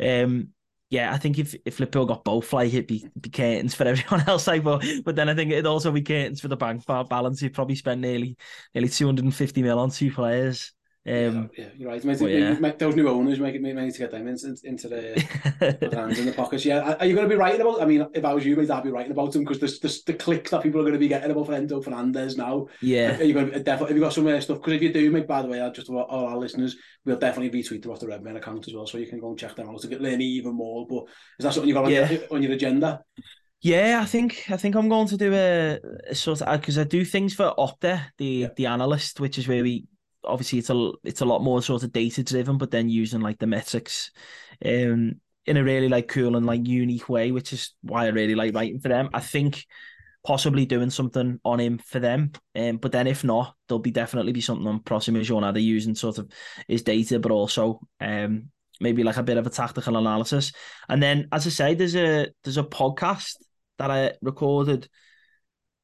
um, 0.00 0.48
yeah, 0.94 1.12
I 1.12 1.18
think 1.18 1.40
if 1.40 1.56
if 1.64 1.80
Liverpool 1.80 2.06
got 2.06 2.22
both, 2.22 2.52
like 2.52 2.68
it'd 2.72 2.86
be, 2.86 3.04
be 3.20 3.28
curtains 3.28 3.74
for 3.74 3.84
everyone 3.88 4.28
else. 4.28 4.46
Like, 4.46 4.62
but 4.62 4.84
but 5.04 5.16
then 5.16 5.28
I 5.28 5.34
think 5.34 5.50
it'd 5.50 5.66
also 5.66 5.90
be 5.90 6.02
curtains 6.02 6.40
for 6.40 6.46
the 6.46 6.56
bank 6.56 6.86
balance. 6.86 7.42
You'd 7.42 7.52
probably 7.52 7.74
spend 7.74 8.00
nearly 8.00 8.36
nearly 8.74 8.88
two 8.88 9.06
hundred 9.06 9.24
and 9.24 9.34
fifty 9.34 9.60
mil 9.62 9.78
on 9.80 9.90
two 9.90 10.12
players. 10.12 10.72
Um, 11.06 11.50
yeah, 11.52 11.64
yeah, 11.64 11.70
you're 11.76 11.90
right. 11.90 12.02
Make, 12.02 12.20
yeah. 12.20 12.54
Make, 12.54 12.78
those 12.78 12.96
new 12.96 13.08
owners 13.10 13.38
make 13.38 13.54
it 13.54 13.60
make, 13.60 13.74
need 13.74 13.92
to 13.92 13.98
get 13.98 14.10
them 14.10 14.26
into, 14.26 14.56
into 14.64 14.88
the, 14.88 15.78
the 15.78 15.94
hands 15.96 16.18
in 16.18 16.24
the 16.24 16.32
pockets. 16.32 16.64
Yeah, 16.64 16.94
are 16.98 17.04
you 17.04 17.14
going 17.14 17.28
to 17.28 17.34
be 17.34 17.38
writing 17.38 17.60
about? 17.60 17.82
I 17.82 17.84
mean, 17.84 18.06
if 18.14 18.24
I 18.24 18.32
was 18.32 18.46
you, 18.46 18.56
mate, 18.56 18.70
I'd 18.70 18.84
be 18.84 18.90
writing 18.90 19.12
about 19.12 19.32
them 19.32 19.44
because 19.44 19.60
the, 19.60 19.66
the 19.86 20.00
the 20.06 20.14
clicks 20.14 20.50
that 20.50 20.62
people 20.62 20.80
are 20.80 20.84
going 20.84 20.94
to 20.94 20.98
be 20.98 21.08
getting 21.08 21.30
about 21.30 21.48
Enzo 21.48 21.84
Fernandez 21.84 22.38
now. 22.38 22.68
Yeah, 22.80 23.18
are 23.18 23.22
you 23.22 23.34
going 23.34 23.50
to 23.50 23.60
definitely? 23.60 23.88
Have 23.88 23.96
you 23.98 24.02
got 24.02 24.14
some 24.14 24.26
uh, 24.26 24.40
stuff? 24.40 24.58
Because 24.58 24.72
if 24.72 24.82
you 24.82 24.94
do, 24.94 25.10
mate, 25.10 25.28
by 25.28 25.42
the 25.42 25.48
way, 25.48 25.70
just 25.74 25.90
all 25.90 26.06
our 26.08 26.38
listeners, 26.38 26.76
we'll 27.04 27.18
definitely 27.18 27.62
retweet 27.62 27.82
them 27.82 27.90
off 27.90 28.00
the 28.00 28.06
Redmen 28.06 28.36
account 28.36 28.66
as 28.66 28.72
well, 28.72 28.86
so 28.86 28.96
you 28.96 29.06
can 29.06 29.20
go 29.20 29.28
and 29.28 29.38
check 29.38 29.56
them 29.56 29.68
out 29.68 29.80
to 29.82 29.88
get 29.88 30.00
learn 30.00 30.22
even 30.22 30.54
more. 30.54 30.86
But 30.86 31.04
is 31.38 31.44
that 31.44 31.52
something 31.52 31.68
you've 31.68 31.76
got 31.76 31.84
on, 31.84 31.92
yeah. 31.92 32.10
your, 32.10 32.22
on 32.30 32.42
your 32.42 32.52
agenda? 32.52 33.02
Yeah, 33.60 34.00
I 34.02 34.06
think 34.06 34.44
I 34.48 34.56
think 34.56 34.74
I'm 34.74 34.88
going 34.88 35.08
to 35.08 35.18
do 35.18 35.34
a, 35.34 35.78
a 36.08 36.14
sort 36.14 36.40
of 36.40 36.60
because 36.60 36.78
I 36.78 36.84
do 36.84 37.04
things 37.04 37.34
for 37.34 37.52
Opta, 37.58 38.06
the 38.16 38.24
yeah. 38.24 38.48
the 38.56 38.66
analyst, 38.66 39.20
which 39.20 39.36
is 39.36 39.46
where 39.46 39.62
we 39.62 39.84
obviously 40.26 40.58
it's 40.58 40.70
a 40.70 40.92
it's 41.02 41.20
a 41.20 41.26
lot 41.26 41.42
more 41.42 41.62
sort 41.62 41.82
of 41.82 41.92
data 41.92 42.22
driven, 42.22 42.58
but 42.58 42.70
then 42.70 42.88
using 42.88 43.20
like 43.20 43.38
the 43.38 43.46
metrics 43.46 44.10
um 44.64 45.20
in 45.46 45.56
a 45.56 45.64
really 45.64 45.88
like 45.88 46.08
cool 46.08 46.36
and 46.36 46.46
like 46.46 46.66
unique 46.66 47.08
way, 47.08 47.30
which 47.30 47.52
is 47.52 47.74
why 47.82 48.06
I 48.06 48.08
really 48.08 48.34
like 48.34 48.54
writing 48.54 48.80
for 48.80 48.88
them. 48.88 49.10
I 49.12 49.20
think 49.20 49.66
possibly 50.24 50.64
doing 50.64 50.88
something 50.88 51.38
on 51.44 51.60
him 51.60 51.78
for 51.78 52.00
them. 52.00 52.32
Um, 52.54 52.78
but 52.78 52.92
then 52.92 53.06
if 53.06 53.24
not, 53.24 53.54
there'll 53.68 53.78
be 53.78 53.90
definitely 53.90 54.32
be 54.32 54.40
something 54.40 54.66
on 54.66 54.80
Proxima 54.80 55.22
They're 55.22 55.58
using 55.58 55.94
sort 55.94 56.18
of 56.18 56.30
his 56.66 56.82
data, 56.82 57.18
but 57.18 57.30
also 57.30 57.80
um 58.00 58.50
maybe 58.80 59.04
like 59.04 59.16
a 59.16 59.22
bit 59.22 59.36
of 59.36 59.46
a 59.46 59.50
tactical 59.50 59.96
analysis. 59.96 60.52
And 60.88 61.02
then 61.02 61.28
as 61.30 61.46
I 61.46 61.50
say, 61.50 61.74
there's 61.74 61.94
a 61.94 62.28
there's 62.42 62.58
a 62.58 62.64
podcast 62.64 63.36
that 63.78 63.90
I 63.90 64.12
recorded 64.22 64.88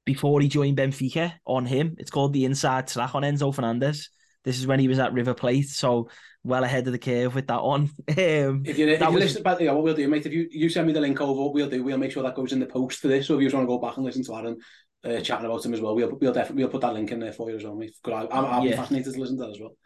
before 0.05 0.41
he 0.41 0.49
joined 0.49 0.79
Benfica 0.79 1.35
on 1.47 1.67
him. 1.67 1.97
It's 1.99 2.11
called 2.11 2.33
The 2.33 2.45
Inside 2.45 2.89
Track 2.89 3.15
on 3.15 3.23
Enzo 3.23 3.55
Fernandez. 3.55 4.11
This 4.45 4.59
is 4.59 4.67
when 4.67 4.81
he 4.81 4.89
was 4.89 4.99
at 4.99 5.13
River 5.13 5.35
Plate, 5.35 5.69
so 5.69 6.09
well 6.43 6.65
ahead 6.65 6.87
of 6.87 6.93
the 6.93 6.99
curve 6.99 7.35
with 7.35 7.47
that 7.49 7.63
one. 7.63 7.91
Um, 8.11 8.63
if 8.65 8.79
you, 8.79 8.89
if 8.89 9.01
you 9.01 9.11
was... 9.11 9.37
listen, 9.37 9.45
yeah, 9.61 9.73
what 9.73 9.85
we'll 9.85 9.95
do, 9.95 10.09
mate, 10.09 10.27
if 10.27 10.33
you, 10.33 10.49
you 10.51 10.69
send 10.69 10.87
me 10.87 10.93
the 10.93 11.01
link 11.01 11.21
over, 11.21 11.41
what 11.41 11.55
we'll 11.55 11.69
do, 11.69 11.83
we'll 11.83 11.99
make 11.99 12.13
sure 12.13 12.23
that 12.23 12.35
goes 12.35 12.53
in 12.53 12.61
the 12.61 12.67
post 12.67 13.01
for 13.01 13.09
this. 13.09 13.27
So 13.27 13.35
if 13.35 13.41
you 13.41 13.47
just 13.47 13.55
want 13.55 13.65
to 13.65 13.69
go 13.69 13.79
back 13.79 13.97
and 13.97 14.05
listen 14.05 14.25
to 14.25 14.35
Aaron 14.35 14.59
uh, 15.05 15.21
chatting 15.21 15.47
about 15.47 15.65
him 15.65 15.75
as 15.75 15.81
well, 15.81 15.95
we'll 15.95 16.17
we'll 16.21 16.33
definitely 16.33 16.65
we'll 16.65 16.73
put 16.73 16.81
that 16.83 16.95
link 16.95 17.11
in 17.11 17.21
there 17.21 17.33
for 17.33 17.51
you 17.51 17.57
as 17.57 17.65
well, 17.65 17.77
mate. 17.77 17.95
I, 18.07 18.27
I'm, 18.31 18.45
I'm 18.45 18.63
yeah. 18.67 18.77
fascinated 18.77 19.15
to 19.15 19.21
listen 19.21 19.37
to 19.37 19.45
that 19.45 19.51
as 19.51 19.61
well. 19.61 19.77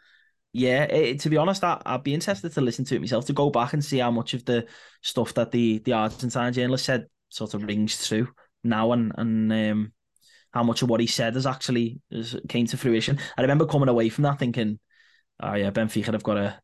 Yeah, 0.53 0.83
it, 0.83 1.19
to 1.21 1.29
be 1.29 1.37
honest, 1.37 1.63
I, 1.63 1.81
I'd 1.85 2.03
be 2.03 2.13
interested 2.13 2.53
to 2.53 2.61
listen 2.61 2.85
to 2.85 2.95
it 2.95 3.01
myself 3.01 3.25
to 3.25 3.33
go 3.33 3.49
back 3.49 3.73
and 3.73 3.83
see 3.83 3.97
how 3.97 4.11
much 4.11 4.33
of 4.33 4.45
the 4.45 4.65
stuff 5.01 5.33
that 5.33 5.51
the 5.51 5.79
the 5.79 5.93
Argentine 5.93 6.53
journalist 6.53 6.85
said 6.85 7.07
sort 7.29 7.53
of 7.53 7.63
rings 7.63 8.07
true 8.07 8.29
now 8.63 8.91
and 8.93 9.11
and 9.17 9.51
um, 9.51 9.93
how 10.55 10.63
much 10.63 10.81
of 10.81 10.89
what 10.89 11.01
he 11.01 11.07
said 11.07 11.35
has 11.35 11.45
actually 11.45 11.99
has 12.11 12.35
came 12.47 12.65
to 12.65 12.77
fruition. 12.77 13.19
I 13.37 13.41
remember 13.41 13.67
coming 13.67 13.89
away 13.89 14.07
from 14.07 14.23
that 14.23 14.39
thinking, 14.39 14.79
oh 15.41 15.53
yeah, 15.53 15.69
Benfica 15.69 16.13
have 16.13 16.23
got 16.23 16.37
a 16.37 16.59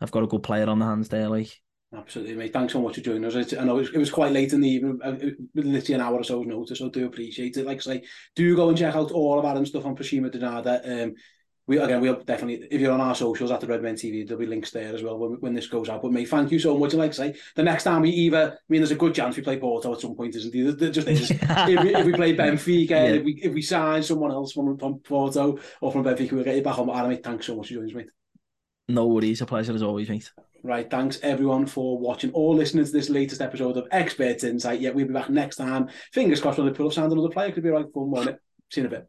I've 0.00 0.12
got 0.12 0.22
a 0.22 0.28
good 0.28 0.42
player 0.42 0.68
on 0.68 0.78
the 0.78 0.86
hands 0.86 1.08
there, 1.08 1.28
like. 1.28 1.50
Absolutely, 1.96 2.34
mate. 2.34 2.52
Thanks 2.52 2.72
so 2.72 2.82
much 2.82 2.96
for 2.96 3.00
joining 3.02 3.24
us. 3.24 3.54
I 3.54 3.62
know 3.62 3.78
it 3.78 3.96
was, 3.96 4.10
quite 4.10 4.32
late 4.32 4.52
in 4.52 4.60
the 4.60 4.68
evening, 4.68 4.98
uh, 5.04 5.16
literally 5.54 5.94
an 5.94 6.00
hour 6.00 6.16
or 6.16 6.24
so's 6.24 6.44
notice, 6.44 6.78
so 6.78 6.86
I 6.86 6.88
do 6.88 7.06
appreciate 7.06 7.56
it. 7.56 7.66
Like 7.66 7.78
I 7.78 7.80
say, 7.80 8.02
do 8.34 8.56
go 8.56 8.68
and 8.68 8.76
check 8.76 8.96
out 8.96 9.12
all 9.12 9.38
of 9.38 9.44
Adam's 9.44 9.68
stuff 9.68 9.86
on 9.86 9.94
Proxima 9.94 10.28
Jornada. 10.28 11.04
Um, 11.04 11.14
we 11.66 11.78
again, 11.78 12.00
we'll 12.00 12.22
definitely 12.22 12.66
if 12.70 12.80
you're 12.80 12.92
on 12.92 13.00
our 13.00 13.14
socials 13.14 13.50
at 13.50 13.60
the 13.60 13.66
Redmen 13.66 13.94
TV, 13.94 14.26
there'll 14.26 14.40
be 14.40 14.46
links 14.46 14.70
there 14.70 14.94
as 14.94 15.02
well 15.02 15.18
when, 15.18 15.32
when 15.40 15.54
this 15.54 15.66
goes 15.66 15.88
out. 15.88 16.02
But 16.02 16.12
mate, 16.12 16.28
thank 16.28 16.50
you 16.50 16.58
so 16.58 16.76
much. 16.76 16.92
And 16.92 17.00
like 17.00 17.12
I 17.12 17.14
say, 17.14 17.34
the 17.56 17.62
next 17.62 17.84
time 17.84 18.02
we 18.02 18.10
either, 18.10 18.52
I 18.52 18.58
mean, 18.68 18.82
there's 18.82 18.90
a 18.90 18.96
good 18.96 19.14
chance 19.14 19.36
we 19.36 19.42
play 19.42 19.58
Porto 19.58 19.94
at 19.94 20.00
some 20.00 20.14
point, 20.14 20.36
isn't 20.36 20.52
there? 20.52 20.72
There 20.72 20.90
just 20.90 21.08
is. 21.08 21.30
if, 21.40 21.82
we, 21.82 21.94
if 21.94 22.06
we 22.06 22.12
play 22.12 22.36
Benfica, 22.36 22.90
yeah. 22.90 23.04
if 23.04 23.24
we 23.24 23.32
if 23.42 23.54
we 23.54 23.62
sign 23.62 24.02
someone 24.02 24.30
else 24.30 24.52
from, 24.52 24.76
from 24.76 24.98
Porto 24.98 25.58
or 25.80 25.90
from 25.90 26.04
Benfica, 26.04 26.32
we'll 26.32 26.44
get 26.44 26.56
you 26.56 26.62
back 26.62 26.78
on. 26.78 26.90
Adam, 26.90 27.08
mate, 27.08 27.24
thanks 27.24 27.46
so 27.46 27.56
much 27.56 27.68
for 27.68 27.74
joining 27.74 27.90
us, 27.90 27.96
mate. 27.96 28.10
No 28.88 29.06
worries, 29.06 29.40
a 29.40 29.46
pleasure 29.46 29.74
as 29.74 29.82
always, 29.82 30.10
mate. 30.10 30.30
Right, 30.62 30.90
thanks 30.90 31.18
everyone 31.22 31.66
for 31.66 31.98
watching 31.98 32.30
or 32.32 32.54
listening 32.54 32.84
to 32.84 32.90
this 32.90 33.08
latest 33.08 33.40
episode 33.40 33.78
of 33.78 33.86
Experts 33.90 34.44
Insight. 34.44 34.80
Yeah, 34.80 34.90
we'll 34.90 35.06
be 35.06 35.12
back 35.14 35.30
next 35.30 35.56
time. 35.56 35.88
Fingers 36.12 36.40
crossed 36.40 36.58
when 36.58 36.66
they 36.66 36.74
pull 36.74 36.86
up 36.86 36.92
sound 36.92 37.12
another 37.12 37.28
player. 37.28 37.52
Could 37.52 37.62
be 37.62 37.70
right 37.70 37.84
fun, 37.92 38.10
won't 38.10 38.28
it? 38.28 38.40
See 38.70 38.80
you 38.80 38.86
in 38.86 38.92
a 38.92 38.96
bit. 38.96 39.08